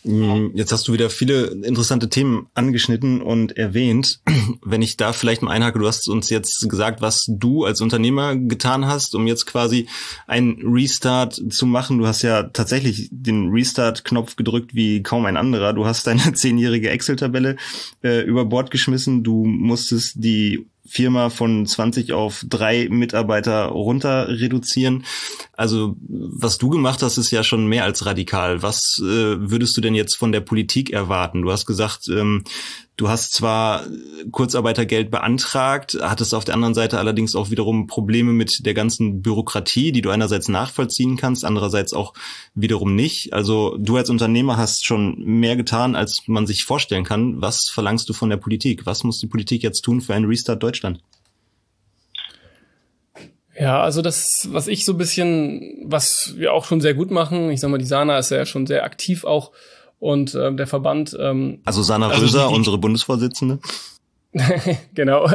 [0.08, 4.20] Mm, jetzt hast du wieder viele interessante Themen angeschnitten und erwähnt.
[4.64, 8.34] Wenn ich da vielleicht mal einhake, du hast uns jetzt gesagt, was du als Unternehmer
[8.34, 9.86] getan hast, um jetzt quasi
[10.26, 11.98] einen Restart zu machen.
[11.98, 15.74] Du hast ja tatsächlich den Restart-Knopf gedrückt wie kaum ein anderer.
[15.74, 17.56] Du hast deine zehnjährige Excel-Tabelle
[18.02, 19.22] äh, über Bord geschmissen.
[19.22, 25.04] Du musstest die Firma von 20 auf drei Mitarbeiter runter reduzieren.
[25.52, 28.62] Also was du gemacht hast, ist ja schon mehr als radikal.
[28.62, 31.42] Was äh, würdest du denn jetzt von der Politik erwarten?
[31.42, 32.44] Du hast gesagt, ähm,
[32.98, 33.86] Du hast zwar
[34.32, 39.92] Kurzarbeitergeld beantragt, hattest auf der anderen Seite allerdings auch wiederum Probleme mit der ganzen Bürokratie,
[39.92, 42.12] die du einerseits nachvollziehen kannst, andererseits auch
[42.56, 43.32] wiederum nicht.
[43.32, 47.40] Also du als Unternehmer hast schon mehr getan, als man sich vorstellen kann.
[47.40, 48.84] Was verlangst du von der Politik?
[48.84, 50.98] Was muss die Politik jetzt tun für einen Restart Deutschland?
[53.56, 57.52] Ja, also das, was ich so ein bisschen, was wir auch schon sehr gut machen,
[57.52, 59.52] ich sag mal, die Sana ist ja schon sehr aktiv auch
[60.00, 61.16] und ähm, der Verband.
[61.18, 63.58] Ähm, also Sana also Röser, die, unsere Bundesvorsitzende.
[64.94, 65.28] genau.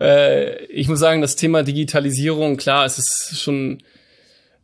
[0.00, 3.82] äh, ich muss sagen, das Thema Digitalisierung, klar, es ist schon,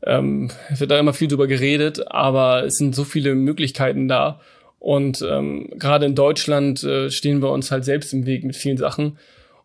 [0.03, 4.41] ähm, es wird da immer viel drüber geredet, aber es sind so viele Möglichkeiten da.
[4.79, 8.77] Und ähm, gerade in Deutschland äh, stehen wir uns halt selbst im Weg mit vielen
[8.77, 9.19] Sachen.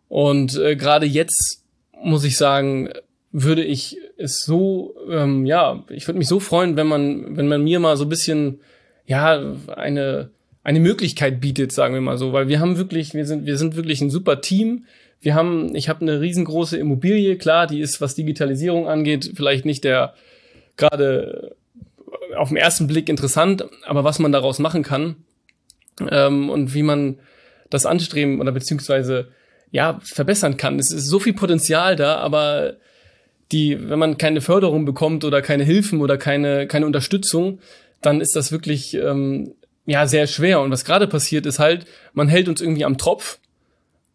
[0.08, 1.62] Und äh, gerade jetzt
[2.02, 2.90] muss ich sagen,
[3.30, 7.62] würde ich es so, ähm, ja, ich würde mich so freuen, wenn man, wenn man
[7.64, 8.60] mir mal so ein bisschen
[9.06, 10.30] ja, eine,
[10.62, 13.76] eine Möglichkeit bietet, sagen wir mal so, weil wir haben wirklich, wir sind, wir sind
[13.76, 14.86] wirklich ein super Team.
[15.20, 19.84] Wir haben, ich habe eine riesengroße Immobilie, klar, die ist, was Digitalisierung angeht, vielleicht nicht
[19.84, 20.14] der
[20.76, 21.54] gerade
[22.36, 25.16] auf den ersten Blick interessant, aber was man daraus machen kann
[26.10, 27.18] ähm, und wie man
[27.70, 29.28] das anstreben oder beziehungsweise
[29.70, 30.78] ja verbessern kann.
[30.78, 32.74] Es ist so viel Potenzial da, aber
[33.52, 37.60] die, wenn man keine Förderung bekommt oder keine Hilfen oder keine keine Unterstützung,
[38.04, 39.54] dann ist das wirklich ähm,
[39.86, 40.60] ja sehr schwer.
[40.60, 43.38] Und was gerade passiert, ist halt, man hält uns irgendwie am Tropf,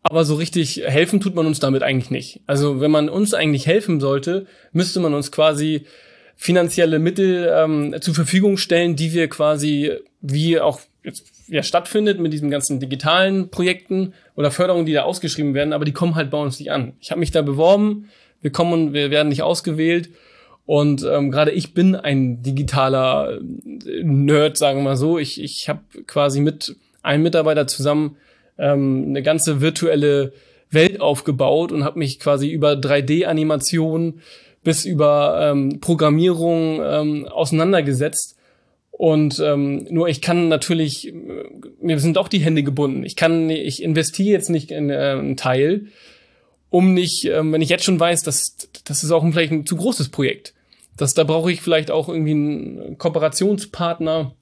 [0.04, 2.42] aber so richtig helfen tut man uns damit eigentlich nicht.
[2.48, 5.86] Also wenn man uns eigentlich helfen sollte, müsste man uns quasi
[6.36, 12.32] finanzielle Mittel ähm, zur Verfügung stellen, die wir quasi, wie auch jetzt ja, stattfindet mit
[12.32, 16.38] diesen ganzen digitalen Projekten oder Förderungen, die da ausgeschrieben werden, aber die kommen halt bei
[16.38, 16.94] uns nicht an.
[17.02, 18.10] Ich habe mich da beworben,
[18.42, 20.10] wir kommen, wir werden nicht ausgewählt
[20.70, 25.18] und ähm, gerade ich bin ein digitaler Nerd, sagen wir mal so.
[25.18, 28.18] Ich, ich habe quasi mit einem Mitarbeiter zusammen
[28.60, 30.32] ähm, eine ganze virtuelle
[30.70, 34.22] Welt aufgebaut und habe mich quasi über 3D-Animation
[34.64, 38.38] bis über ähm, Programmierung ähm, auseinandergesetzt.
[38.92, 41.12] Und ähm, nur ich kann natürlich,
[41.82, 43.04] mir sind auch die Hände gebunden.
[43.06, 45.88] Ich kann, ich investiere jetzt nicht in äh, einen Teil,
[46.70, 49.76] um nicht, ähm, wenn ich jetzt schon weiß, dass das ist auch vielleicht ein zu
[49.76, 50.54] großes Projekt
[51.00, 54.34] das, da brauche ich vielleicht auch irgendwie einen Kooperationspartner,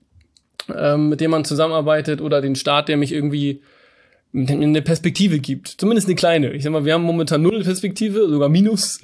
[0.76, 3.62] ähm, mit dem man zusammenarbeitet oder den Staat, der mich irgendwie
[4.34, 5.68] eine Perspektive gibt.
[5.68, 6.54] Zumindest eine kleine.
[6.54, 9.00] Ich sag mal, wir haben momentan null Perspektive, sogar Minus.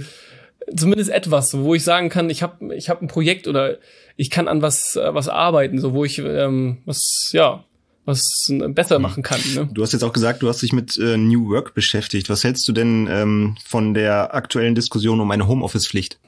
[0.76, 3.78] Zumindest etwas, wo ich sagen kann, ich habe ich hab ein Projekt oder
[4.16, 7.66] ich kann an was was arbeiten, so wo ich ähm, was ja
[8.06, 8.24] was
[8.70, 9.04] besser mhm.
[9.04, 9.40] machen kann.
[9.54, 9.70] Ne?
[9.72, 12.30] Du hast jetzt auch gesagt, du hast dich mit äh, New Work beschäftigt.
[12.30, 16.20] Was hältst du denn ähm, von der aktuellen Diskussion um eine Homeoffice-Pflicht?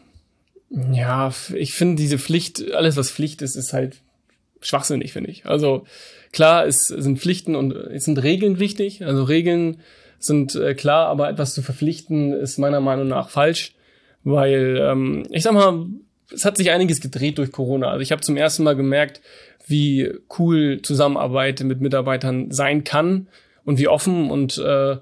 [0.91, 3.97] Ja, ich finde diese Pflicht, alles was Pflicht ist, ist halt
[4.61, 5.45] schwachsinnig, finde ich.
[5.45, 5.85] Also
[6.31, 9.05] klar, es sind Pflichten und es sind Regeln wichtig.
[9.05, 9.81] Also Regeln
[10.19, 13.73] sind äh, klar, aber etwas zu verpflichten ist meiner Meinung nach falsch,
[14.23, 15.87] weil ähm, ich sag mal,
[16.33, 17.89] es hat sich einiges gedreht durch Corona.
[17.89, 19.21] Also ich habe zum ersten Mal gemerkt,
[19.67, 23.27] wie cool Zusammenarbeit mit Mitarbeitern sein kann
[23.63, 24.97] und wie offen und äh,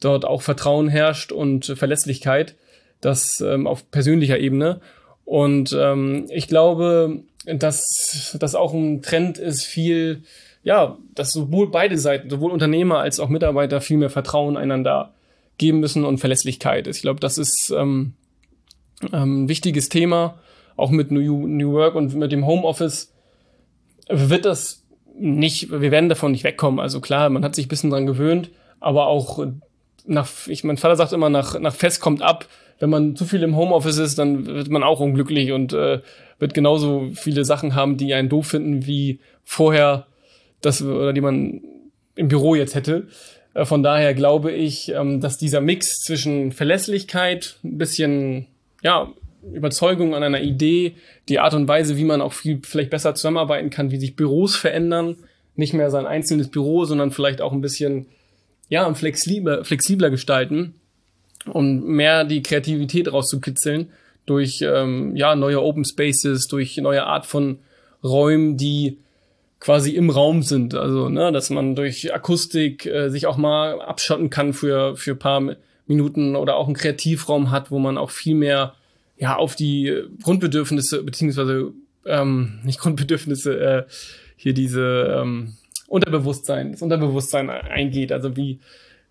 [0.00, 2.56] dort auch Vertrauen herrscht und Verlässlichkeit,
[3.00, 4.80] das ähm, auf persönlicher Ebene.
[5.24, 10.22] Und ähm, ich glaube, dass das auch ein Trend ist, viel,
[10.62, 15.14] ja, dass sowohl beide Seiten, sowohl Unternehmer als auch Mitarbeiter viel mehr Vertrauen einander
[15.58, 16.86] geben müssen und Verlässlichkeit.
[16.86, 18.14] Ich glaube, das ist ähm,
[19.12, 20.38] ähm, ein wichtiges Thema,
[20.76, 23.12] auch mit New, New Work und mit dem Homeoffice
[24.08, 24.84] wird das
[25.16, 26.80] nicht, wir werden davon nicht wegkommen.
[26.80, 28.50] Also klar, man hat sich ein bisschen dran gewöhnt,
[28.80, 29.46] aber auch
[30.06, 32.46] nach, ich, mein Vater sagt immer, nach, nach Fest kommt ab
[32.78, 36.00] wenn man zu viel im Homeoffice ist, dann wird man auch unglücklich und äh,
[36.38, 40.06] wird genauso viele Sachen haben, die einen doof finden, wie vorher
[40.60, 41.62] das oder die man
[42.16, 43.06] im Büro jetzt hätte.
[43.54, 48.46] Äh, von daher glaube ich, ähm, dass dieser Mix zwischen Verlässlichkeit, ein bisschen,
[48.82, 49.12] ja,
[49.52, 50.94] Überzeugung, an einer Idee,
[51.28, 54.56] die Art und Weise, wie man auch viel vielleicht besser zusammenarbeiten kann, wie sich Büros
[54.56, 55.16] verändern,
[55.54, 58.06] nicht mehr sein einzelnes Büro, sondern vielleicht auch ein bisschen
[58.68, 60.74] ja flexibler, flexibler gestalten,
[61.46, 63.90] um mehr die Kreativität rauszukitzeln
[64.26, 67.58] durch ähm, ja neue Open Spaces, durch neue Art von
[68.02, 68.98] Räumen, die
[69.60, 70.74] quasi im Raum sind.
[70.74, 75.56] Also, ne, dass man durch Akustik äh, sich auch mal abschotten kann für, für paar
[75.86, 78.74] Minuten oder auch einen Kreativraum hat, wo man auch viel mehr
[79.16, 81.72] ja auf die Grundbedürfnisse, beziehungsweise
[82.06, 83.84] ähm, nicht Grundbedürfnisse, äh,
[84.36, 85.54] hier diese ähm,
[85.94, 88.12] Unterbewusstsein, das Unterbewusstsein eingeht.
[88.12, 88.58] Also wie,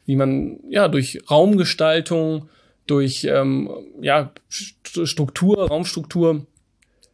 [0.05, 2.49] wie man ja durch Raumgestaltung,
[2.85, 3.69] durch ähm,
[4.01, 6.45] ja, Struktur, Raumstruktur,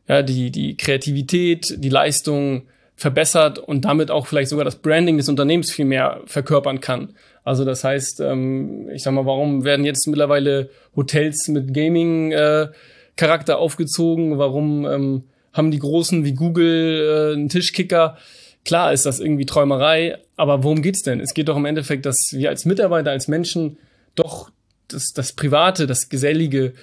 [0.08, 2.64] ja, die, die Kreativität, die Leistung
[2.96, 7.14] verbessert und damit auch vielleicht sogar das Branding des Unternehmens viel mehr verkörpern kann.
[7.44, 13.56] Also das heißt, ähm, ich sag mal, warum werden jetzt mittlerweile Hotels mit Gaming-Charakter äh,
[13.56, 14.38] aufgezogen?
[14.38, 18.18] Warum ähm, haben die Großen wie Google äh, einen Tischkicker?
[18.66, 21.20] Klar ist das irgendwie Träumerei, aber worum geht's denn?
[21.20, 23.78] Es geht doch im Endeffekt, dass wir als Mitarbeiter, als Menschen
[24.16, 24.52] doch
[24.90, 26.74] das, das Private, das Gesellige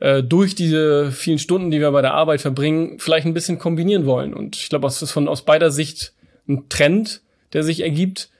[0.00, 4.06] äh, durch diese vielen Stunden, die wir bei der Arbeit verbringen, vielleicht ein bisschen kombinieren
[4.06, 4.34] wollen.
[4.34, 6.14] Und ich glaube, das ist von aus beider Sicht
[6.48, 7.20] ein Trend,
[7.52, 8.30] der sich ergibt,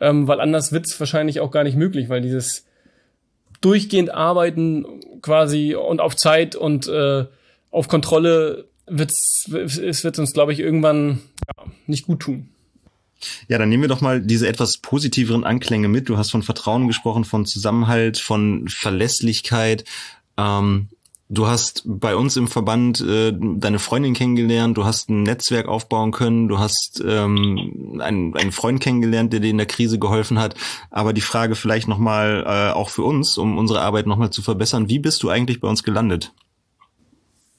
[0.00, 2.64] ähm, weil anders wird's wahrscheinlich auch gar nicht möglich, weil dieses
[3.60, 4.86] durchgehend arbeiten
[5.20, 7.26] quasi und auf Zeit und äh,
[7.70, 12.48] auf Kontrolle wird's, es wird uns, glaube ich, irgendwann ja, nicht gut tun.
[13.48, 16.08] Ja, dann nehmen wir doch mal diese etwas positiveren Anklänge mit.
[16.08, 19.84] Du hast von Vertrauen gesprochen, von Zusammenhalt, von Verlässlichkeit.
[20.38, 20.88] Ähm,
[21.28, 26.12] du hast bei uns im Verband äh, deine Freundin kennengelernt, du hast ein Netzwerk aufbauen
[26.12, 30.54] können, du hast ähm, einen, einen Freund kennengelernt, der dir in der Krise geholfen hat.
[30.90, 34.88] Aber die Frage vielleicht nochmal äh, auch für uns, um unsere Arbeit nochmal zu verbessern,
[34.88, 36.32] wie bist du eigentlich bei uns gelandet?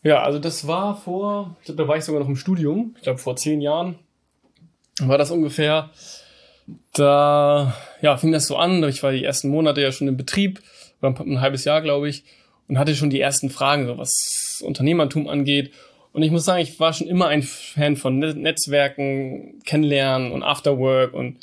[0.03, 3.03] Ja, also das war vor, ich glaube, da war ich sogar noch im Studium, ich
[3.03, 3.99] glaube vor zehn Jahren
[4.99, 5.89] war das ungefähr.
[6.93, 8.83] Da ja, fing das so an.
[8.83, 10.61] Ich war die ersten Monate ja schon im Betrieb,
[10.99, 12.23] war ein halbes Jahr, glaube ich,
[12.67, 15.71] und hatte schon die ersten Fragen, so was Unternehmertum angeht.
[16.13, 21.13] Und ich muss sagen, ich war schon immer ein Fan von Netzwerken, Kennenlernen und Afterwork
[21.13, 21.37] und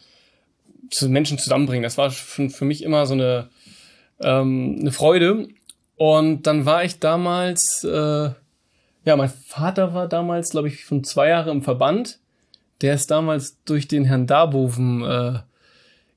[0.90, 1.82] zu Menschen zusammenbringen.
[1.82, 3.48] Das war für, für mich immer so eine,
[4.20, 5.48] ähm, eine Freude.
[5.96, 8.30] Und dann war ich damals, äh,
[9.04, 12.18] ja, mein Vater war damals, glaube ich, schon zwei Jahre im Verband
[12.80, 15.38] der ist damals durch den Herrn Darboven äh,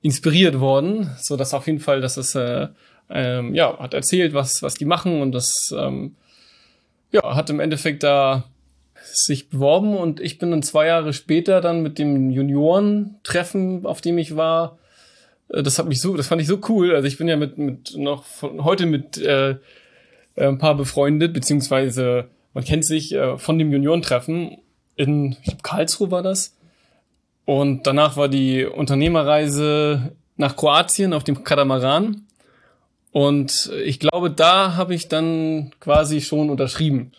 [0.01, 2.67] inspiriert worden, so dass auf jeden Fall, dass es äh,
[3.09, 6.15] ähm, ja hat erzählt, was was die machen und das ähm,
[7.11, 8.45] ja hat im Endeffekt da
[9.03, 14.19] sich beworben und ich bin dann zwei Jahre später dann mit dem Junioren-Treffen, auf dem
[14.19, 14.77] ich war,
[15.49, 16.93] äh, das hat mich so, das fand ich so cool.
[16.93, 19.55] Also ich bin ja mit, mit noch von heute mit äh,
[20.35, 24.57] ein paar befreundet, beziehungsweise man kennt sich äh, von dem Junioren-Treffen
[24.95, 26.55] in ich glaub, Karlsruhe war das.
[27.45, 32.25] Und danach war die Unternehmerreise nach Kroatien auf dem Katamaran.
[33.11, 37.11] Und ich glaube, da habe ich dann quasi schon unterschrieben.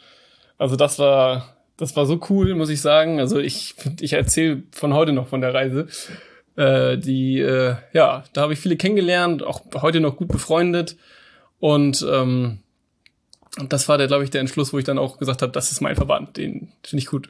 [0.59, 3.21] Also das war, das war so cool, muss ich sagen.
[3.21, 5.89] Also ich, ich erzähle von heute noch von der Reise.
[6.57, 10.97] Äh, die, äh, ja, da habe ich viele kennengelernt, auch heute noch gut befreundet.
[11.59, 12.61] Und ähm,
[13.69, 15.81] das war der, glaube ich, der Entschluss, wo ich dann auch gesagt habe, das ist
[15.81, 17.29] mein Verband, den finde ich gut.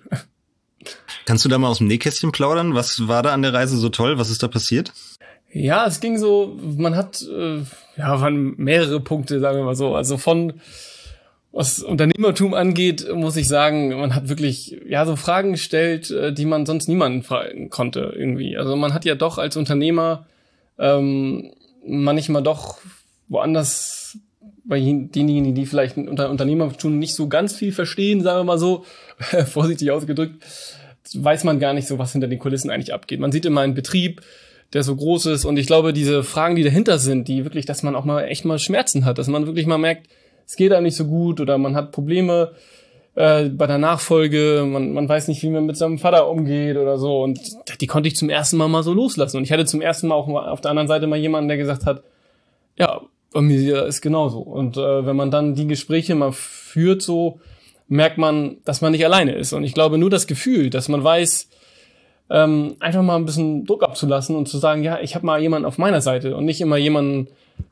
[1.26, 2.74] Kannst du da mal aus dem Nähkästchen plaudern?
[2.74, 4.18] Was war da an der Reise so toll?
[4.18, 4.92] Was ist da passiert?
[5.52, 7.58] Ja, es ging so, man hat, äh,
[7.96, 9.94] ja, waren mehrere Punkte, sagen wir mal so.
[9.94, 10.54] Also von,
[11.52, 16.46] was Unternehmertum angeht, muss ich sagen, man hat wirklich, ja, so Fragen gestellt, äh, die
[16.46, 18.56] man sonst niemanden fragen konnte, irgendwie.
[18.56, 20.26] Also man hat ja doch als Unternehmer,
[20.78, 21.52] ähm,
[21.86, 22.78] manchmal doch
[23.28, 24.01] woanders
[24.64, 28.84] bei denjenigen, die vielleicht unter Unternehmertum nicht so ganz viel verstehen, sagen wir mal so,
[29.46, 30.42] vorsichtig ausgedrückt,
[31.14, 33.20] weiß man gar nicht so, was hinter den Kulissen eigentlich abgeht.
[33.20, 34.22] Man sieht immer einen Betrieb,
[34.72, 37.82] der so groß ist und ich glaube, diese Fragen, die dahinter sind, die wirklich, dass
[37.82, 40.08] man auch mal echt mal Schmerzen hat, dass man wirklich mal merkt,
[40.46, 42.52] es geht einem nicht so gut oder man hat Probleme
[43.14, 46.98] äh, bei der Nachfolge, man, man weiß nicht, wie man mit seinem Vater umgeht oder
[46.98, 47.38] so und
[47.80, 50.14] die konnte ich zum ersten Mal mal so loslassen und ich hatte zum ersten Mal
[50.14, 52.02] auch auf der anderen Seite mal jemanden, der gesagt hat,
[52.78, 53.02] ja,
[53.32, 57.40] bei mir ist genauso und äh, wenn man dann die Gespräche mal führt so,
[57.88, 59.52] merkt man, dass man nicht alleine ist.
[59.52, 61.48] Und ich glaube, nur das Gefühl, dass man weiß,
[62.30, 65.66] ähm, einfach mal ein bisschen Druck abzulassen und zu sagen, ja, ich habe mal jemanden
[65.66, 67.28] auf meiner Seite und nicht immer jemanden,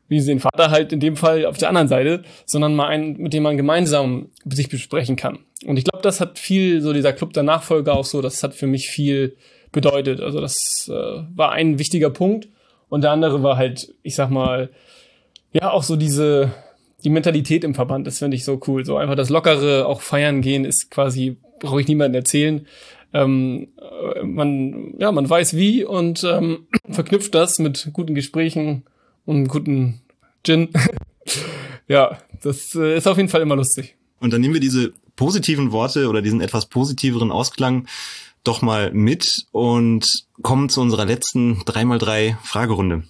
[0.09, 3.17] wie sie den Vater halt in dem Fall auf der anderen Seite, sondern mal einen,
[3.17, 5.39] mit dem man gemeinsam sich besprechen kann.
[5.65, 8.55] Und ich glaube, das hat viel, so dieser Club der Nachfolger auch so, das hat
[8.55, 9.37] für mich viel
[9.73, 10.21] bedeutet.
[10.21, 12.49] Also das äh, war ein wichtiger Punkt.
[12.89, 14.71] Und der andere war halt, ich sag mal,
[15.53, 16.53] ja, auch so diese,
[17.05, 18.85] die Mentalität im Verband, das finde ich so cool.
[18.85, 22.67] So einfach das lockere, auch feiern gehen, ist quasi, brauche ich niemandem erzählen.
[23.13, 28.85] Ähm, äh, man, ja, man weiß wie und ähm, verknüpft das mit guten Gesprächen
[29.25, 30.01] und guten
[30.45, 30.69] Gin.
[31.89, 33.97] ja, das äh, ist auf jeden Fall immer lustig.
[34.21, 37.87] Und dann nehmen wir diese positiven Worte oder diesen etwas positiveren Ausklang
[38.45, 43.03] doch mal mit und kommen zu unserer letzten 3x3 Fragerunde.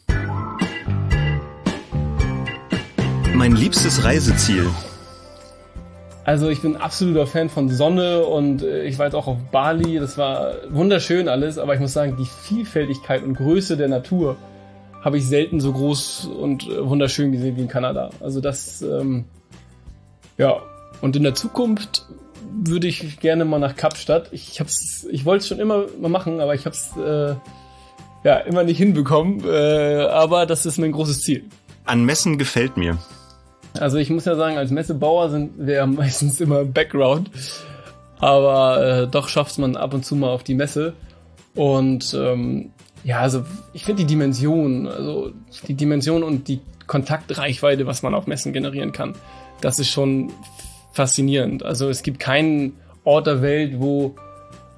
[3.41, 4.69] Mein liebstes Reiseziel.
[6.25, 9.99] Also ich bin absoluter Fan von Sonne und äh, ich war jetzt auch auf Bali.
[9.99, 14.37] Das war wunderschön alles, aber ich muss sagen, die Vielfältigkeit und Größe der Natur
[15.01, 18.11] habe ich selten so groß und äh, wunderschön gesehen wie in Kanada.
[18.21, 19.25] Also das, ähm,
[20.37, 20.61] ja.
[21.01, 22.05] Und in der Zukunft
[22.63, 24.29] würde ich gerne mal nach Kapstadt.
[24.33, 27.37] Ich hab's, ich wollte es schon immer mal machen, aber ich habe es äh,
[28.23, 29.43] ja immer nicht hinbekommen.
[29.47, 31.45] Äh, aber das ist mein großes Ziel.
[31.87, 32.99] An Messen gefällt mir.
[33.79, 37.31] Also ich muss ja sagen, als Messebauer sind wir ja meistens immer im Background.
[38.19, 40.93] Aber äh, doch schafft man ab und zu mal auf die Messe.
[41.55, 42.71] Und ähm,
[43.03, 45.33] ja, also ich finde die Dimension, also
[45.67, 49.15] die Dimension und die Kontaktreichweite, was man auf Messen generieren kann,
[49.61, 50.33] das ist schon
[50.93, 51.65] faszinierend.
[51.65, 54.17] Also es gibt keinen Ort der Welt, wo,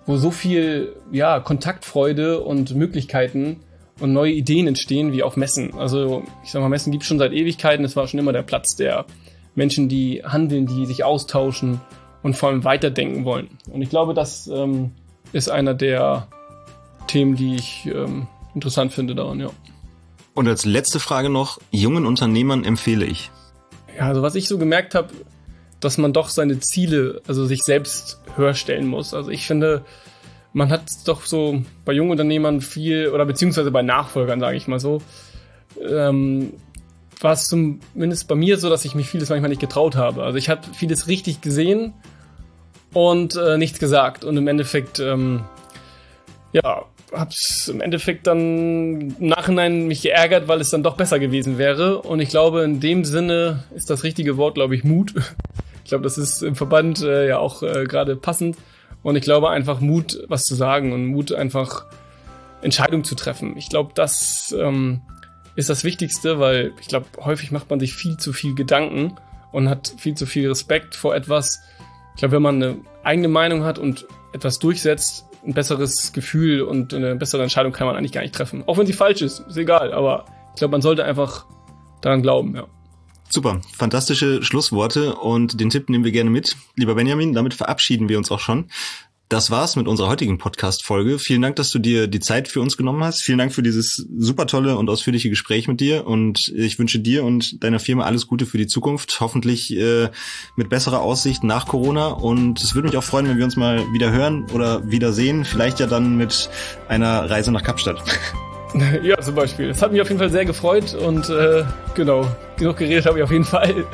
[0.06, 3.60] wo so viel ja, Kontaktfreude und Möglichkeiten
[4.00, 5.74] und neue Ideen entstehen wie auf Messen.
[5.74, 7.84] Also ich sag mal, Messen gibt es schon seit Ewigkeiten.
[7.84, 9.06] Es war schon immer der Platz der
[9.54, 11.80] Menschen, die handeln, die sich austauschen
[12.22, 13.48] und vor allem weiterdenken wollen.
[13.70, 14.92] Und ich glaube, das ähm,
[15.32, 16.28] ist einer der
[17.06, 19.50] Themen, die ich ähm, interessant finde daran, ja.
[20.34, 23.30] Und als letzte Frage noch, jungen Unternehmern empfehle ich.
[23.96, 25.08] Ja, also was ich so gemerkt habe,
[25.80, 29.12] dass man doch seine Ziele, also sich selbst höher stellen muss.
[29.12, 29.84] Also ich finde,
[30.52, 34.80] man hat doch so bei jungen Unternehmern viel, oder beziehungsweise bei Nachfolgern, sage ich mal
[34.80, 35.00] so,
[35.80, 36.52] ähm,
[37.20, 40.24] war es zumindest bei mir so, dass ich mich vieles manchmal nicht getraut habe.
[40.24, 41.94] Also ich habe vieles richtig gesehen
[42.92, 44.24] und äh, nichts gesagt.
[44.24, 45.44] Und im Endeffekt, ähm,
[46.52, 51.58] ja, hab's im Endeffekt dann im Nachhinein mich geärgert, weil es dann doch besser gewesen
[51.58, 52.02] wäre.
[52.02, 55.14] Und ich glaube, in dem Sinne ist das richtige Wort, glaube ich, Mut.
[55.84, 58.56] Ich glaube, das ist im Verband äh, ja auch äh, gerade passend.
[59.02, 61.86] Und ich glaube einfach Mut, was zu sagen und Mut einfach
[62.62, 63.56] Entscheidungen zu treffen.
[63.56, 65.02] Ich glaube, das ähm,
[65.56, 69.16] ist das Wichtigste, weil ich glaube, häufig macht man sich viel zu viel Gedanken
[69.50, 71.60] und hat viel zu viel Respekt vor etwas.
[72.14, 76.94] Ich glaube, wenn man eine eigene Meinung hat und etwas durchsetzt, ein besseres Gefühl und
[76.94, 78.62] eine bessere Entscheidung kann man eigentlich gar nicht treffen.
[78.66, 81.46] Auch wenn sie falsch ist, ist egal, aber ich glaube, man sollte einfach
[82.00, 82.66] daran glauben, ja.
[83.32, 86.54] Super, fantastische Schlussworte und den Tipp nehmen wir gerne mit.
[86.76, 88.68] Lieber Benjamin, damit verabschieden wir uns auch schon.
[89.30, 91.18] Das war's mit unserer heutigen Podcast-Folge.
[91.18, 93.22] Vielen Dank, dass du dir die Zeit für uns genommen hast.
[93.22, 96.06] Vielen Dank für dieses super tolle und ausführliche Gespräch mit dir.
[96.06, 99.20] Und ich wünsche dir und deiner Firma alles Gute für die Zukunft.
[99.20, 100.10] Hoffentlich äh,
[100.56, 102.08] mit besserer Aussicht nach Corona.
[102.08, 105.46] Und es würde mich auch freuen, wenn wir uns mal wieder hören oder wieder sehen.
[105.46, 106.50] Vielleicht ja dann mit
[106.88, 108.02] einer Reise nach Kapstadt.
[109.02, 109.68] Ja, zum Beispiel.
[109.68, 111.64] Das hat mich auf jeden Fall sehr gefreut und äh,
[111.94, 113.84] genau, genug geredet habe ich auf jeden Fall.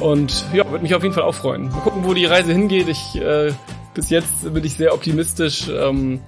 [0.00, 1.70] Und ja, würde mich auf jeden Fall auch freuen.
[1.70, 2.88] Mal gucken, wo die Reise hingeht.
[2.88, 3.52] Ich äh,
[3.94, 6.20] bis jetzt bin ich sehr optimistisch, ähm,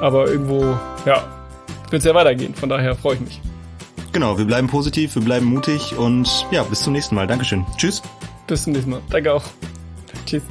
[0.00, 1.24] aber irgendwo, ja,
[1.90, 2.54] wird es ja weitergehen.
[2.54, 3.40] Von daher freue ich mich.
[4.12, 7.26] Genau, wir bleiben positiv, wir bleiben mutig und ja, bis zum nächsten Mal.
[7.26, 7.66] Dankeschön.
[7.76, 8.02] Tschüss.
[8.46, 9.00] Bis zum nächsten Mal.
[9.10, 9.44] Danke auch.
[10.24, 10.42] Tschüss.